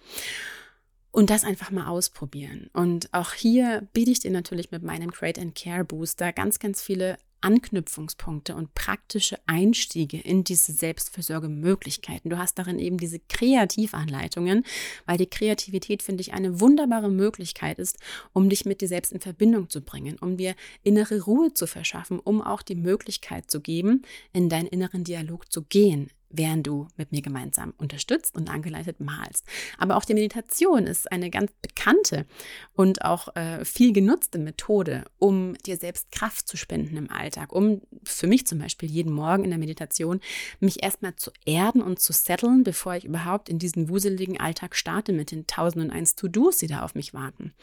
und 1.15 1.30
das 1.30 1.45
einfach 1.45 1.71
mal 1.71 1.88
ausprobieren. 1.88 2.69
Und 2.73 3.13
auch 3.13 3.32
hier 3.32 3.88
biete 3.93 4.12
ich 4.12 4.19
dir 4.19 4.32
natürlich 4.32 4.71
mit 4.71 4.84
meinem 4.84 5.12
Create 5.12 5.39
and 5.39 5.56
Care 5.56 5.86
Booster 5.86 6.34
ganz, 6.34 6.60
ganz 6.60 6.82
viele 6.82 7.17
Anknüpfungspunkte 7.39 8.54
und 8.54 8.73
praktische 8.73 9.38
Einstiege 9.45 10.17
in 10.17 10.43
diese 10.43 10.73
Selbstfürsorgemöglichkeiten. 10.73 12.30
Du 12.30 12.38
hast 12.38 12.56
darin 12.56 12.80
eben 12.80 12.97
diese 12.97 13.19
Kreativanleitungen, 13.19 14.65
weil 15.06 15.17
die 15.17 15.30
Kreativität, 15.30 16.04
finde 16.04 16.19
ich, 16.19 16.34
eine 16.34 16.60
wunderbare 16.60 17.10
Möglichkeit 17.10 17.80
ist, 17.80 17.97
um 18.34 18.49
dich 18.49 18.65
mit 18.65 18.82
dir 18.82 18.89
selbst 18.89 19.13
in 19.13 19.21
Verbindung 19.21 19.69
zu 19.69 19.80
bringen, 19.80 20.17
um 20.19 20.36
dir 20.36 20.54
innere 20.84 21.21
Ruhe 21.21 21.54
zu 21.54 21.65
verschaffen, 21.65 22.19
um 22.19 22.41
auch 22.41 22.62
die 22.62 22.75
Möglichkeit 22.75 23.49
zu 23.49 23.62
geben, 23.62 24.01
in 24.34 24.49
deinen 24.49 24.67
inneren 24.67 25.06
Dialog 25.06 25.49
zu 25.49 25.62
gehen, 25.62 26.10
während 26.38 26.65
du 26.67 26.88
mit 26.98 27.12
mir 27.12 27.21
gemeinsam 27.21 27.74
unterstützt 27.78 28.36
und 28.36 28.50
angeleitet 28.50 29.00
malst. 29.00 29.45
Aber 29.78 29.98
auch 29.98 30.06
die 30.06 30.13
Meditation 30.13 30.88
ist 30.88 31.12
eine 31.12 31.30
ganz 31.30 31.52
bekannte 31.62 32.26
und 32.74 33.04
auch 33.04 33.36
äh, 33.36 33.63
viel 33.65 33.93
genutzte 33.93 34.39
Methode, 34.39 35.06
um 35.17 35.54
dir 35.65 35.78
selbst 35.78 36.12
Kraft 36.12 36.48
zu 36.48 36.58
spenden 36.58 36.98
im 36.98 37.12
Alltag, 37.12 37.54
um 37.54 37.82
für 38.04 38.28
mich 38.28 38.48
zum 38.48 38.60
Beispiel 38.60 38.89
jeden 38.89 39.13
Morgen 39.13 39.43
in 39.43 39.50
der 39.50 39.60
Meditation 39.60 40.19
mich 40.60 40.84
erstmal 40.84 41.15
zu 41.15 41.32
erden 41.45 41.82
und 41.82 42.00
zu 42.00 42.13
setteln, 42.13 42.63
bevor 42.63 42.95
ich 42.95 43.06
überhaupt 43.06 43.50
in 43.50 43.60
diesen 43.60 43.89
wuseligen 43.89 44.39
Alltag 44.39 44.76
starte 44.76 45.13
mit 45.13 45.32
den 45.32 45.48
tausend 45.48 45.86
und 45.86 45.91
eins 45.91 46.15
To-Dos, 46.15 46.58
die 46.58 46.67
da 46.67 46.82
auf 46.82 46.95
mich 46.95 47.13
warten. 47.13 47.54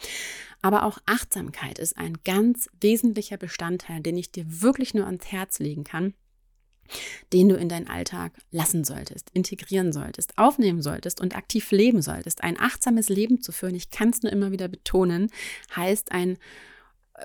Aber 0.63 0.85
auch 0.85 0.99
Achtsamkeit 1.07 1.79
ist 1.79 1.97
ein 1.97 2.19
ganz 2.25 2.69
wesentlicher 2.81 3.37
Bestandteil, 3.37 4.01
den 4.01 4.17
ich 4.17 4.31
dir 4.31 4.45
wirklich 4.63 4.95
nur 4.95 5.07
ans 5.07 5.27
Herz 5.27 5.59
legen 5.59 5.85
kann 5.85 6.15
den 7.33 7.49
du 7.49 7.57
in 7.57 7.69
deinen 7.69 7.89
Alltag 7.89 8.33
lassen 8.51 8.85
solltest, 8.85 9.31
integrieren 9.33 9.93
solltest, 9.93 10.37
aufnehmen 10.37 10.83
solltest 10.83 11.21
und 11.21 11.37
aktiv 11.37 11.71
leben 11.71 12.03
solltest. 12.03 12.43
Ein 12.43 12.59
achtsames 12.59 13.09
Leben 13.09 13.41
zu 13.41 13.53
führen, 13.53 13.75
ich 13.75 13.91
kann 13.91 14.11
es 14.11 14.23
nur 14.23 14.33
immer 14.33 14.53
wieder 14.53 14.69
betonen, 14.69 15.31
heißt 15.75 16.13
ein 16.13 16.39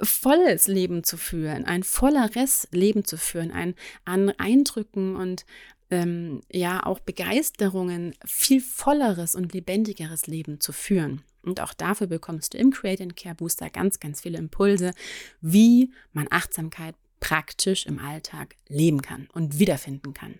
volles 0.04 0.68
Leben 0.68 1.04
zu 1.04 1.18
führen, 1.18 1.66
ein 1.66 1.84
volleres 1.84 2.68
Leben 2.72 3.06
zu 3.06 3.18
führen, 3.18 3.52
ein 3.52 3.76
an 4.06 4.30
Eindrücken 4.38 5.16
und 5.16 5.46
ähm, 5.90 6.42
ja 6.52 6.86
auch 6.86 7.00
Begeisterungen 7.00 8.14
viel 8.26 8.62
volleres 8.62 9.36
und 9.36 9.54
lebendigeres 9.54 10.28
Leben 10.28 10.60
zu 10.60 10.74
führen. 10.74 11.24
Und 11.44 11.62
auch 11.62 11.74
dafür 11.74 12.08
bekommst 12.08 12.54
du 12.54 12.58
im 12.58 12.72
Create 12.72 13.02
and 13.02 13.16
Care 13.16 13.36
Booster 13.36 13.70
ganz, 13.70 14.00
ganz 14.00 14.22
viele 14.22 14.38
Impulse, 14.38 14.92
wie 15.40 15.92
man 16.12 16.28
Achtsamkeit 16.30 16.96
praktisch 17.20 17.86
im 17.86 18.00
Alltag 18.00 18.56
leben 18.68 19.02
kann 19.02 19.28
und 19.34 19.60
wiederfinden 19.60 20.14
kann. 20.14 20.36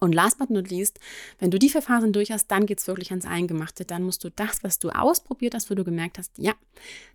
Und 0.00 0.14
last 0.14 0.38
but 0.38 0.50
not 0.50 0.70
least, 0.70 1.00
wenn 1.40 1.50
du 1.50 1.58
die 1.58 1.68
Verfahren 1.68 2.12
durch 2.12 2.30
hast, 2.30 2.46
dann 2.48 2.66
geht 2.66 2.78
es 2.78 2.86
wirklich 2.86 3.10
ans 3.10 3.26
Eingemachte. 3.26 3.84
Dann 3.84 4.04
musst 4.04 4.22
du 4.22 4.30
das, 4.30 4.62
was 4.62 4.78
du 4.78 4.90
ausprobiert 4.90 5.54
hast, 5.54 5.70
wo 5.70 5.74
du 5.74 5.82
gemerkt 5.82 6.18
hast, 6.18 6.38
ja, 6.38 6.54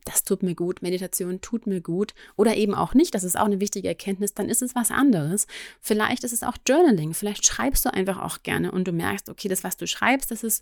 das 0.04 0.26
tut 0.26 0.44
mir 0.44 0.54
gut, 0.54 0.82
Meditation 0.82 1.40
tut 1.40 1.66
mir 1.66 1.80
gut 1.80 2.14
oder 2.36 2.58
eben 2.58 2.76
auch 2.76 2.94
nicht, 2.94 3.16
das 3.16 3.24
ist 3.24 3.38
auch 3.38 3.46
eine 3.46 3.62
wichtige 3.62 3.88
Erkenntnis, 3.88 4.34
dann 4.34 4.50
ist 4.50 4.62
es 4.62 4.76
was 4.76 4.92
anderes. 4.92 5.48
Vielleicht 5.80 6.26
ist 6.26 6.34
es 6.34 6.44
auch 6.44 6.58
Journaling, 6.68 7.14
vielleicht 7.14 7.46
schreibst 7.48 7.86
du 7.86 7.94
einfach 7.94 8.22
auch 8.22 8.44
gerne 8.44 8.72
und 8.72 8.86
du 8.86 8.92
merkst, 8.92 9.30
okay, 9.30 9.48
das, 9.48 9.64
was 9.64 9.78
du 9.78 9.88
schreibst, 9.88 10.32
das 10.32 10.44
ist 10.44 10.62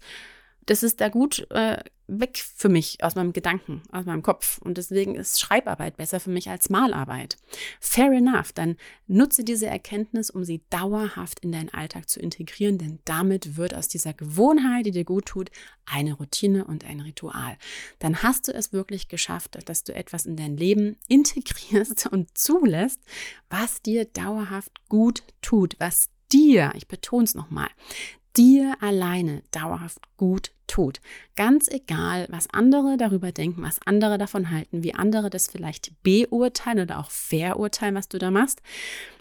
das 0.72 0.84
ist 0.84 1.02
da 1.02 1.10
gut 1.10 1.46
äh, 1.52 1.84
weg 2.08 2.42
für 2.56 2.70
mich 2.70 3.04
aus 3.04 3.16
meinem 3.16 3.34
Gedanken, 3.34 3.82
aus 3.92 4.06
meinem 4.06 4.24
Kopf. 4.24 4.58
Und 4.60 4.78
deswegen 4.78 5.16
ist 5.16 5.42
Schreibarbeit 5.42 5.98
besser 5.98 6.22
für 6.22 6.30
mich 6.30 6.50
als 6.50 6.70
Malarbeit. 6.70 7.36
Fair 7.82 8.14
enough. 8.14 8.54
Dann 8.54 8.78
nutze 9.06 9.44
diese 9.44 9.66
Erkenntnis, 9.66 10.30
um 10.30 10.46
sie 10.46 10.62
dauerhaft 10.70 11.42
in 11.42 11.52
deinen 11.52 11.74
Alltag 11.74 12.08
zu 12.08 12.22
integrieren, 12.22 12.78
denn 12.78 13.00
damit 13.04 13.58
wird 13.58 13.76
aus 13.76 13.90
dieser 13.90 14.14
Gewohnheit, 14.14 14.86
die 14.86 14.92
dir 14.92 15.04
gut 15.04 15.26
tut, 15.26 15.52
eine 15.86 16.14
Routine 16.14 16.64
und 16.64 16.86
ein 16.86 17.02
Ritual. 17.02 17.58
Dann 18.00 18.24
hast 18.24 18.48
du 18.48 18.54
es 18.54 18.72
wirklich 18.72 19.10
geschafft, 19.10 19.58
dass 19.66 19.84
du 19.84 19.94
etwas 19.94 20.26
in 20.26 20.38
dein 20.38 20.56
Leben 20.56 20.96
integrierst 21.10 22.08
und 22.08 22.38
zulässt, 22.38 23.02
was 23.50 23.82
dir 23.82 24.06
dauerhaft 24.06 24.72
gut 24.88 25.24
tut, 25.42 25.76
was 25.80 26.08
dir, 26.32 26.72
ich 26.76 26.88
betone 26.88 27.26
es 27.26 27.36
nochmal, 27.36 27.68
dir 28.38 28.76
alleine 28.82 29.44
dauerhaft 29.52 30.00
gut 30.18 30.52
tut. 30.68 31.02
Ganz 31.36 31.68
egal, 31.68 32.28
was 32.30 32.50
andere 32.52 32.98
darüber 32.98 33.32
denken, 33.32 33.62
was 33.62 33.80
andere 33.86 34.18
davon 34.18 34.52
halten, 34.52 34.84
wie 34.84 34.94
andere 34.94 35.30
das 35.30 35.48
vielleicht 35.48 35.92
beurteilen 36.04 36.80
oder 36.80 37.00
auch 37.00 37.12
verurteilen, 37.12 37.96
was 37.96 38.08
du 38.08 38.18
da 38.18 38.32
machst. 38.32 38.62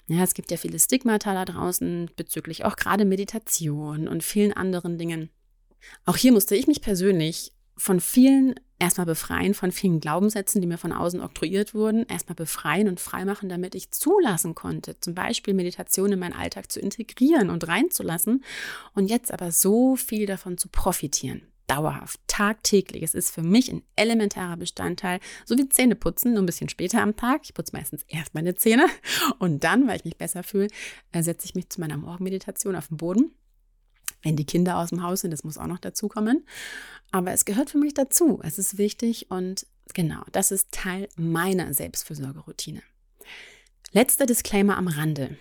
Ja, 0.06 0.22
es 0.22 0.34
gibt 0.34 0.50
ja 0.50 0.56
viele 0.56 0.78
Stigmata 0.78 1.34
da 1.34 1.44
draußen 1.44 2.10
bezüglich 2.16 2.64
auch 2.64 2.76
gerade 2.76 3.04
Meditation 3.04 4.08
und 4.08 4.24
vielen 4.24 4.52
anderen 4.52 4.98
Dingen. 4.98 5.30
Auch 6.04 6.16
hier 6.16 6.32
musste 6.32 6.56
ich 6.56 6.66
mich 6.66 6.80
persönlich 6.80 7.52
von 7.80 7.98
vielen 7.98 8.54
erstmal 8.78 9.06
befreien 9.06 9.54
von 9.54 9.72
vielen 9.72 10.00
Glaubenssätzen, 10.00 10.60
die 10.60 10.66
mir 10.66 10.78
von 10.78 10.92
außen 10.92 11.20
oktroyiert 11.20 11.74
wurden, 11.74 12.04
erstmal 12.06 12.34
befreien 12.34 12.88
und 12.88 13.00
freimachen, 13.00 13.48
damit 13.48 13.74
ich 13.74 13.90
zulassen 13.90 14.54
konnte, 14.54 14.98
zum 15.00 15.14
Beispiel 15.14 15.54
Meditation 15.54 16.12
in 16.12 16.18
meinen 16.18 16.34
Alltag 16.34 16.70
zu 16.70 16.80
integrieren 16.80 17.50
und 17.50 17.68
reinzulassen 17.68 18.44
und 18.94 19.06
jetzt 19.06 19.32
aber 19.32 19.52
so 19.52 19.96
viel 19.96 20.26
davon 20.26 20.58
zu 20.58 20.68
profitieren. 20.68 21.42
Dauerhaft, 21.66 22.18
tagtäglich. 22.26 23.02
Es 23.02 23.14
ist 23.14 23.30
für 23.30 23.42
mich 23.42 23.70
ein 23.70 23.82
elementarer 23.94 24.56
Bestandteil, 24.56 25.20
so 25.44 25.56
wie 25.56 25.68
Zähneputzen, 25.68 26.32
nur 26.32 26.42
ein 26.42 26.46
bisschen 26.46 26.68
später 26.68 27.00
am 27.00 27.16
Tag. 27.16 27.42
Ich 27.44 27.54
putze 27.54 27.76
meistens 27.76 28.02
erst 28.08 28.34
meine 28.34 28.56
Zähne 28.56 28.86
und 29.38 29.62
dann, 29.62 29.86
weil 29.86 29.96
ich 29.96 30.04
mich 30.04 30.16
besser 30.16 30.42
fühle, 30.42 30.68
äh, 31.12 31.22
setze 31.22 31.46
ich 31.46 31.54
mich 31.54 31.68
zu 31.68 31.80
meiner 31.80 31.96
Morgenmeditation 31.96 32.74
auf 32.76 32.88
den 32.88 32.96
Boden 32.96 33.30
wenn 34.22 34.36
die 34.36 34.44
Kinder 34.44 34.78
aus 34.78 34.90
dem 34.90 35.02
Haus 35.02 35.20
sind, 35.20 35.30
das 35.30 35.44
muss 35.44 35.58
auch 35.58 35.66
noch 35.66 35.78
dazu 35.78 36.08
kommen. 36.08 36.46
Aber 37.10 37.32
es 37.32 37.44
gehört 37.44 37.70
für 37.70 37.78
mich 37.78 37.94
dazu. 37.94 38.40
Es 38.42 38.58
ist 38.58 38.78
wichtig 38.78 39.30
und 39.30 39.66
genau, 39.94 40.22
das 40.32 40.50
ist 40.50 40.70
Teil 40.72 41.08
meiner 41.16 41.72
Selbstfürsorgeroutine. 41.74 42.82
Letzter 43.92 44.26
Disclaimer 44.26 44.76
am 44.76 44.88
Rande. 44.88 45.36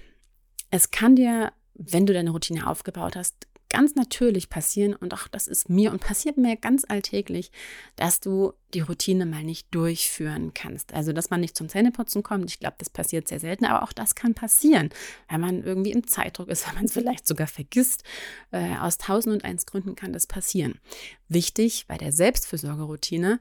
Es 0.71 0.91
kann 0.91 1.15
dir, 1.15 1.51
wenn 1.75 2.05
du 2.05 2.13
deine 2.13 2.31
Routine 2.31 2.67
aufgebaut 2.67 3.15
hast, 3.15 3.47
ganz 3.69 3.95
natürlich 3.95 4.49
passieren 4.49 4.95
und 4.95 5.13
auch 5.13 5.27
das 5.27 5.47
ist 5.47 5.69
mir 5.69 5.91
und 5.91 6.01
passiert 6.01 6.37
mir 6.37 6.55
ganz 6.55 6.85
alltäglich, 6.87 7.51
dass 7.95 8.19
du 8.19 8.53
die 8.73 8.81
Routine 8.81 9.25
mal 9.25 9.43
nicht 9.43 9.73
durchführen 9.73 10.53
kannst. 10.53 10.93
Also, 10.93 11.13
dass 11.13 11.29
man 11.29 11.41
nicht 11.41 11.55
zum 11.55 11.69
Zähneputzen 11.69 12.23
kommt. 12.23 12.49
Ich 12.49 12.59
glaube, 12.59 12.75
das 12.79 12.89
passiert 12.89 13.27
sehr 13.27 13.39
selten, 13.39 13.65
aber 13.65 13.83
auch 13.83 13.93
das 13.93 14.15
kann 14.15 14.33
passieren, 14.33 14.89
wenn 15.29 15.41
man 15.41 15.63
irgendwie 15.63 15.91
im 15.91 16.07
Zeitdruck 16.07 16.49
ist, 16.49 16.67
wenn 16.67 16.75
man 16.75 16.85
es 16.85 16.93
vielleicht 16.93 17.27
sogar 17.27 17.47
vergisst. 17.47 18.03
Äh, 18.51 18.77
aus 18.77 18.97
tausend 18.97 19.35
und 19.35 19.45
eins 19.45 19.65
Gründen 19.65 19.95
kann 19.95 20.13
das 20.13 20.27
passieren. 20.27 20.79
Wichtig 21.27 21.85
bei 21.87 21.97
der 21.97 22.11
Selbstfürsorgeroutine, 22.11 23.39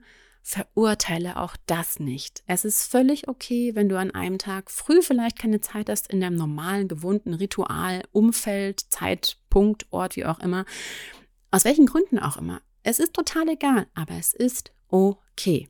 verurteile 0.49 1.37
auch 1.37 1.57
das 1.67 2.01
nicht. 2.01 2.43
Es 2.47 2.65
ist 2.65 2.91
völlig 2.91 3.29
okay, 3.29 3.75
wenn 3.75 3.91
du 3.91 3.99
an 3.99 4.13
einem 4.13 4.39
Tag 4.39 4.71
früh 4.71 5.03
vielleicht 5.03 5.39
keine 5.39 5.61
Zeit 5.61 5.91
hast 5.91 6.11
in 6.11 6.23
deinem 6.23 6.37
normalen, 6.37 6.89
gewohnten 6.89 7.35
Ritual, 7.35 8.03
Umfeld, 8.13 8.91
Zeitpunkt, 9.49 9.87
Ort, 9.91 10.17
wie 10.17 10.27
auch 10.27 10.41
immer. 10.41 10.65
Aus 11.51 11.65
welchen 11.65 11.87
Gründen 11.87 12.19
auch 12.19 12.37
immer. 12.37 12.61
Es 12.83 12.99
ist 12.99 13.15
total 13.15 13.49
egal, 13.49 13.87
aber 13.95 14.15
es 14.15 14.35
ist 14.35 14.73
okay. 14.89 15.69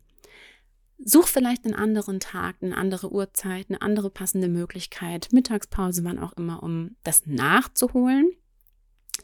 Such 0.98 1.28
vielleicht 1.28 1.64
einen 1.64 1.74
anderen 1.74 2.18
Tag, 2.18 2.56
eine 2.60 2.76
andere 2.76 3.12
Uhrzeit, 3.12 3.66
eine 3.68 3.80
andere 3.80 4.10
passende 4.10 4.48
Möglichkeit, 4.48 5.28
Mittagspause, 5.32 6.02
wann 6.04 6.18
auch 6.18 6.32
immer, 6.32 6.62
um 6.62 6.96
das 7.04 7.26
nachzuholen 7.26 8.32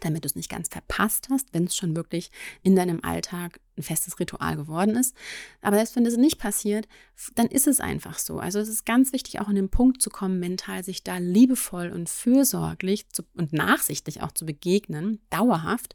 damit 0.00 0.24
du 0.24 0.26
es 0.26 0.34
nicht 0.34 0.50
ganz 0.50 0.68
verpasst 0.68 1.28
hast, 1.30 1.52
wenn 1.52 1.64
es 1.64 1.76
schon 1.76 1.96
wirklich 1.96 2.30
in 2.62 2.76
deinem 2.76 3.00
Alltag 3.02 3.60
ein 3.76 3.82
festes 3.82 4.20
Ritual 4.20 4.56
geworden 4.56 4.96
ist. 4.96 5.16
Aber 5.60 5.76
selbst 5.76 5.96
wenn 5.96 6.04
das 6.04 6.16
nicht 6.16 6.38
passiert, 6.38 6.86
dann 7.34 7.46
ist 7.46 7.66
es 7.66 7.80
einfach 7.80 8.18
so. 8.18 8.38
Also 8.38 8.58
es 8.58 8.68
ist 8.68 8.86
ganz 8.86 9.12
wichtig, 9.12 9.40
auch 9.40 9.48
in 9.48 9.56
den 9.56 9.68
Punkt 9.68 10.00
zu 10.00 10.10
kommen, 10.10 10.38
mental 10.38 10.84
sich 10.84 11.02
da 11.02 11.18
liebevoll 11.18 11.90
und 11.90 12.08
fürsorglich 12.08 13.08
zu, 13.10 13.24
und 13.34 13.52
nachsichtig 13.52 14.22
auch 14.22 14.32
zu 14.32 14.46
begegnen, 14.46 15.20
dauerhaft 15.30 15.94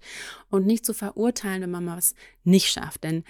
und 0.49 0.65
nicht 0.65 0.85
zu 0.85 0.93
verurteilen, 0.93 1.61
wenn 1.61 1.71
man 1.71 1.87
was 1.87 2.15
nicht 2.43 2.67
schafft. 2.71 3.03
Denn 3.03 3.23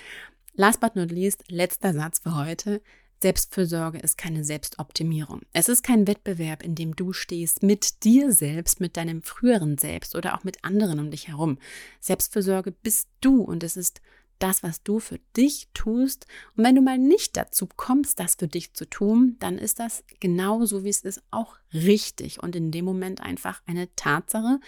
last 0.53 0.79
but 0.79 0.95
not 0.95 1.11
least, 1.11 1.43
letzter 1.49 1.93
Satz 1.93 2.19
für 2.19 2.35
heute, 2.35 2.81
Selbstfürsorge 3.21 3.99
ist 3.99 4.17
keine 4.17 4.45
Selbstoptimierung. 4.45 5.41
Es 5.51 5.67
ist 5.67 5.83
kein 5.83 6.07
Wettbewerb, 6.07 6.63
in 6.63 6.75
dem 6.75 6.95
du 6.95 7.11
stehst 7.11 7.63
mit 7.63 8.03
dir 8.03 8.31
selbst, 8.31 8.79
mit 8.79 8.95
deinem 8.95 9.23
früheren 9.23 9.77
Selbst 9.77 10.15
oder 10.15 10.37
auch 10.37 10.43
mit 10.43 10.63
anderen 10.63 10.99
um 10.99 11.11
dich 11.11 11.27
herum. 11.27 11.57
Selbstfürsorge 11.99 12.71
bist 12.71 13.09
du 13.19 13.41
und 13.41 13.63
es 13.63 13.75
ist 13.75 14.01
das, 14.39 14.63
was 14.63 14.83
du 14.83 14.99
für 14.99 15.19
dich 15.35 15.67
tust. 15.73 16.25
Und 16.55 16.63
wenn 16.63 16.75
du 16.75 16.81
mal 16.81 16.97
nicht 16.97 17.35
dazu 17.35 17.67
kommst, 17.67 18.19
das 18.19 18.35
für 18.35 18.47
dich 18.47 18.73
zu 18.73 18.89
tun, 18.89 19.35
dann 19.39 19.57
ist 19.57 19.79
das 19.79 20.03
genauso, 20.21 20.85
wie 20.85 20.89
es 20.89 21.01
ist, 21.01 21.21
auch 21.29 21.57
richtig 21.73 22.41
und 22.41 22.55
in 22.55 22.71
dem 22.71 22.85
Moment 22.85 23.21
einfach 23.21 23.61
eine 23.65 23.93
Tatsache, 23.95 24.59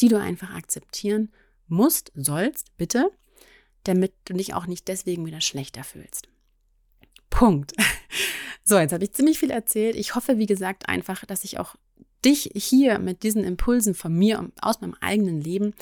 die 0.00 0.08
du 0.08 0.20
einfach 0.20 0.54
akzeptieren 0.54 1.32
musst, 1.66 2.12
sollst, 2.14 2.76
bitte, 2.76 3.10
damit 3.84 4.12
du 4.26 4.34
dich 4.34 4.52
auch 4.52 4.66
nicht 4.66 4.88
deswegen 4.88 5.24
wieder 5.24 5.40
schlechter 5.40 5.84
fühlst. 5.84 6.28
Punkt. 7.30 7.72
So, 8.64 8.78
jetzt 8.78 8.92
habe 8.92 9.02
ich 9.02 9.14
ziemlich 9.14 9.38
viel 9.38 9.50
erzählt. 9.50 9.96
Ich 9.96 10.14
hoffe, 10.14 10.36
wie 10.36 10.44
gesagt, 10.44 10.90
einfach, 10.90 11.24
dass 11.24 11.42
ich 11.42 11.58
auch 11.58 11.76
dich 12.22 12.50
hier 12.54 12.98
mit 12.98 13.22
diesen 13.22 13.42
Impulsen 13.42 13.94
von 13.94 14.12
mir 14.12 14.50
aus 14.60 14.82
meinem 14.82 14.94
eigenen 15.00 15.40
Leben 15.40 15.72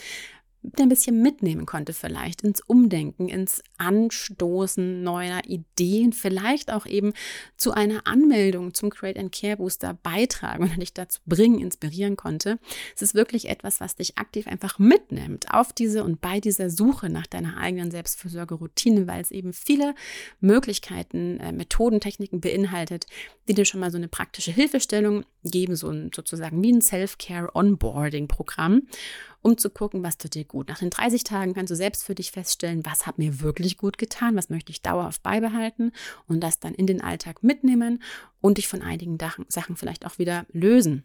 ein 0.78 0.88
bisschen 0.88 1.22
mitnehmen 1.22 1.66
konnte, 1.66 1.92
vielleicht 1.92 2.42
ins 2.42 2.60
Umdenken, 2.60 3.28
ins 3.28 3.62
Anstoßen 3.78 5.02
neuer 5.02 5.42
Ideen, 5.46 6.12
vielleicht 6.12 6.72
auch 6.72 6.86
eben 6.86 7.12
zu 7.56 7.72
einer 7.72 8.06
Anmeldung 8.06 8.74
zum 8.74 8.90
Create 8.90 9.18
and 9.18 9.32
Care 9.32 9.56
Booster 9.56 9.94
beitragen 9.94 10.64
und 10.64 10.80
dich 10.80 10.92
dazu 10.92 11.20
bringen, 11.26 11.60
inspirieren 11.60 12.16
konnte. 12.16 12.58
Es 12.94 13.02
ist 13.02 13.14
wirklich 13.14 13.48
etwas, 13.48 13.80
was 13.80 13.96
dich 13.96 14.18
aktiv 14.18 14.46
einfach 14.46 14.78
mitnimmt 14.78 15.52
auf 15.52 15.72
diese 15.72 16.04
und 16.04 16.20
bei 16.20 16.40
dieser 16.40 16.70
Suche 16.70 17.08
nach 17.08 17.26
deiner 17.26 17.56
eigenen 17.58 17.90
Selbstfürsorgeroutine, 17.90 19.06
weil 19.06 19.20
es 19.20 19.30
eben 19.30 19.52
viele 19.52 19.94
Möglichkeiten, 20.40 21.38
äh, 21.40 21.52
Methoden, 21.52 22.00
Techniken 22.00 22.40
beinhaltet, 22.40 23.06
die 23.48 23.54
dir 23.54 23.64
schon 23.64 23.80
mal 23.80 23.90
so 23.90 23.96
eine 23.96 24.08
praktische 24.08 24.50
Hilfestellung 24.50 25.24
geben, 25.44 25.76
so 25.76 25.88
ein, 25.88 26.10
sozusagen 26.14 26.62
wie 26.62 26.72
ein 26.72 26.82
Self-Care 26.82 27.54
Onboarding 27.54 28.28
Programm 28.28 28.82
um 29.46 29.56
zu 29.56 29.70
gucken, 29.70 30.02
was 30.02 30.18
tut 30.18 30.34
dir 30.34 30.44
gut. 30.44 30.68
Nach 30.68 30.80
den 30.80 30.90
30 30.90 31.22
Tagen 31.22 31.54
kannst 31.54 31.70
du 31.70 31.76
selbst 31.76 32.02
für 32.02 32.16
dich 32.16 32.32
feststellen, 32.32 32.84
was 32.84 33.06
hat 33.06 33.16
mir 33.16 33.40
wirklich 33.42 33.78
gut 33.78 33.96
getan, 33.96 34.34
was 34.34 34.50
möchte 34.50 34.72
ich 34.72 34.82
dauerhaft 34.82 35.22
beibehalten 35.22 35.92
und 36.26 36.40
das 36.40 36.58
dann 36.58 36.74
in 36.74 36.88
den 36.88 37.00
Alltag 37.00 37.44
mitnehmen 37.44 38.02
und 38.40 38.58
dich 38.58 38.66
von 38.66 38.82
einigen 38.82 39.18
Sachen 39.46 39.76
vielleicht 39.76 40.04
auch 40.04 40.18
wieder 40.18 40.46
lösen. 40.50 41.04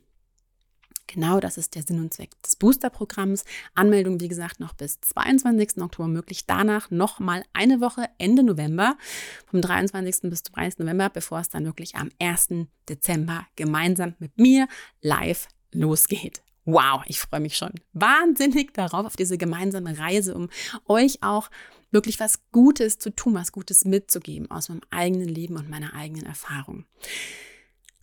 Genau 1.06 1.39
das 1.39 1.60
ist 1.60 1.75
der 1.75 1.84
Sinn 1.84 1.99
und 1.99 2.15
Zweck 2.15 2.32
des 2.41 2.56
Booster-Programms. 2.56 3.45
Anmeldung, 3.75 4.19
wie 4.21 4.27
gesagt, 4.27 4.60
noch 4.60 4.73
bis 4.73 4.99
22. 5.01 5.80
Oktober 5.80 6.08
möglich. 6.08 6.47
Danach 6.47 6.89
noch 6.89 7.19
mal 7.19 7.43
eine 7.54 7.80
Woche 7.80 8.10
Ende 8.17 8.41
November, 8.41 8.97
vom 9.45 9.62
23. 9.62 10.32
bis 10.32 10.41
zum 10.41 10.56
30. 10.56 10.80
November, 10.80 11.12
bevor 11.12 11.41
es 11.41 11.49
dann 11.49 11.65
wirklich 11.65 11.95
am 11.95 12.10
1. 12.19 12.65
Dezember 12.89 13.45
gemeinsam 13.56 14.15
mit 14.17 14.39
mir 14.39 14.67
live 15.01 15.47
losgeht. 15.71 16.41
Wow, 16.65 17.02
ich 17.08 17.19
freue 17.19 17.39
mich 17.39 17.58
schon 17.58 17.74
wahnsinnig 17.93 18.74
darauf, 18.74 19.06
auf 19.06 19.15
diese 19.15 19.38
gemeinsame 19.38 19.97
Reise, 19.97 20.36
um 20.36 20.50
euch 20.86 21.24
auch 21.24 21.50
wirklich 21.91 22.19
was 22.19 22.39
Gutes 22.52 23.00
zu 23.00 23.10
tun, 23.10 23.34
was 23.34 23.52
Gutes 23.52 23.84
mitzugeben 23.84 24.50
aus 24.52 24.69
meinem 24.69 24.82
eigenen 24.91 25.28
Leben 25.28 25.58
und 25.58 25.69
meiner 25.69 25.93
eigenen 25.93 26.26
Erfahrung. 26.26 26.86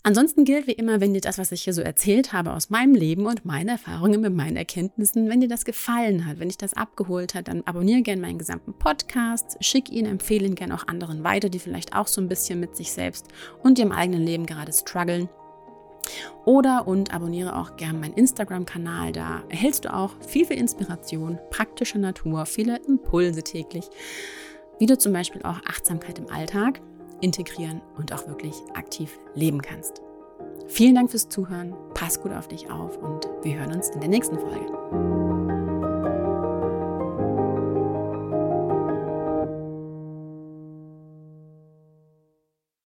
Ansonsten 0.04 0.44
gilt 0.44 0.66
wie 0.66 0.72
immer, 0.72 1.00
wenn 1.00 1.12
dir 1.12 1.20
das, 1.20 1.38
was 1.38 1.52
ich 1.52 1.64
hier 1.64 1.74
so 1.74 1.82
erzählt 1.82 2.32
habe 2.32 2.54
aus 2.54 2.70
meinem 2.70 2.94
Leben 2.94 3.26
und 3.26 3.44
meinen 3.44 3.68
Erfahrungen 3.68 4.20
mit 4.20 4.32
meinen 4.32 4.56
Erkenntnissen, 4.56 5.28
wenn 5.28 5.40
dir 5.40 5.48
das 5.48 5.64
gefallen 5.64 6.24
hat, 6.24 6.38
wenn 6.38 6.48
dich 6.48 6.56
das 6.56 6.74
abgeholt 6.74 7.34
hat, 7.34 7.48
dann 7.48 7.62
abonniere 7.64 8.02
gerne 8.02 8.22
meinen 8.22 8.38
gesamten 8.38 8.72
Podcast, 8.72 9.58
schick 9.60 9.90
ihn, 9.90 10.06
empfehle 10.06 10.46
ihn 10.46 10.54
gerne 10.54 10.74
auch 10.74 10.86
anderen 10.88 11.24
weiter, 11.24 11.48
die 11.48 11.58
vielleicht 11.58 11.94
auch 11.94 12.06
so 12.06 12.20
ein 12.20 12.28
bisschen 12.28 12.60
mit 12.60 12.76
sich 12.76 12.92
selbst 12.92 13.26
und 13.62 13.78
ihrem 13.78 13.92
eigenen 13.92 14.22
Leben 14.22 14.46
gerade 14.46 14.72
strugglen. 14.72 15.28
Oder 16.44 16.86
und 16.86 17.14
abonniere 17.14 17.56
auch 17.56 17.76
gerne 17.76 17.98
meinen 17.98 18.14
Instagram-Kanal. 18.14 19.12
Da 19.12 19.42
erhältst 19.48 19.84
du 19.84 19.94
auch 19.94 20.12
viel, 20.26 20.46
viel 20.46 20.58
Inspiration, 20.58 21.38
praktische 21.50 21.98
Natur, 21.98 22.46
viele 22.46 22.76
Impulse 22.86 23.42
täglich, 23.42 23.88
wie 24.78 24.86
du 24.86 24.96
zum 24.96 25.12
Beispiel 25.12 25.42
auch 25.42 25.60
Achtsamkeit 25.66 26.18
im 26.18 26.30
Alltag 26.30 26.80
integrieren 27.20 27.80
und 27.96 28.12
auch 28.12 28.26
wirklich 28.28 28.54
aktiv 28.74 29.18
leben 29.34 29.60
kannst. 29.60 30.02
Vielen 30.68 30.94
Dank 30.94 31.10
fürs 31.10 31.28
Zuhören, 31.28 31.74
pass 31.94 32.20
gut 32.20 32.32
auf 32.32 32.48
dich 32.48 32.70
auf 32.70 32.96
und 32.98 33.28
wir 33.42 33.58
hören 33.58 33.74
uns 33.74 33.90
in 33.90 34.00
der 34.00 34.10
nächsten 34.10 34.38
Folge. 34.38 35.17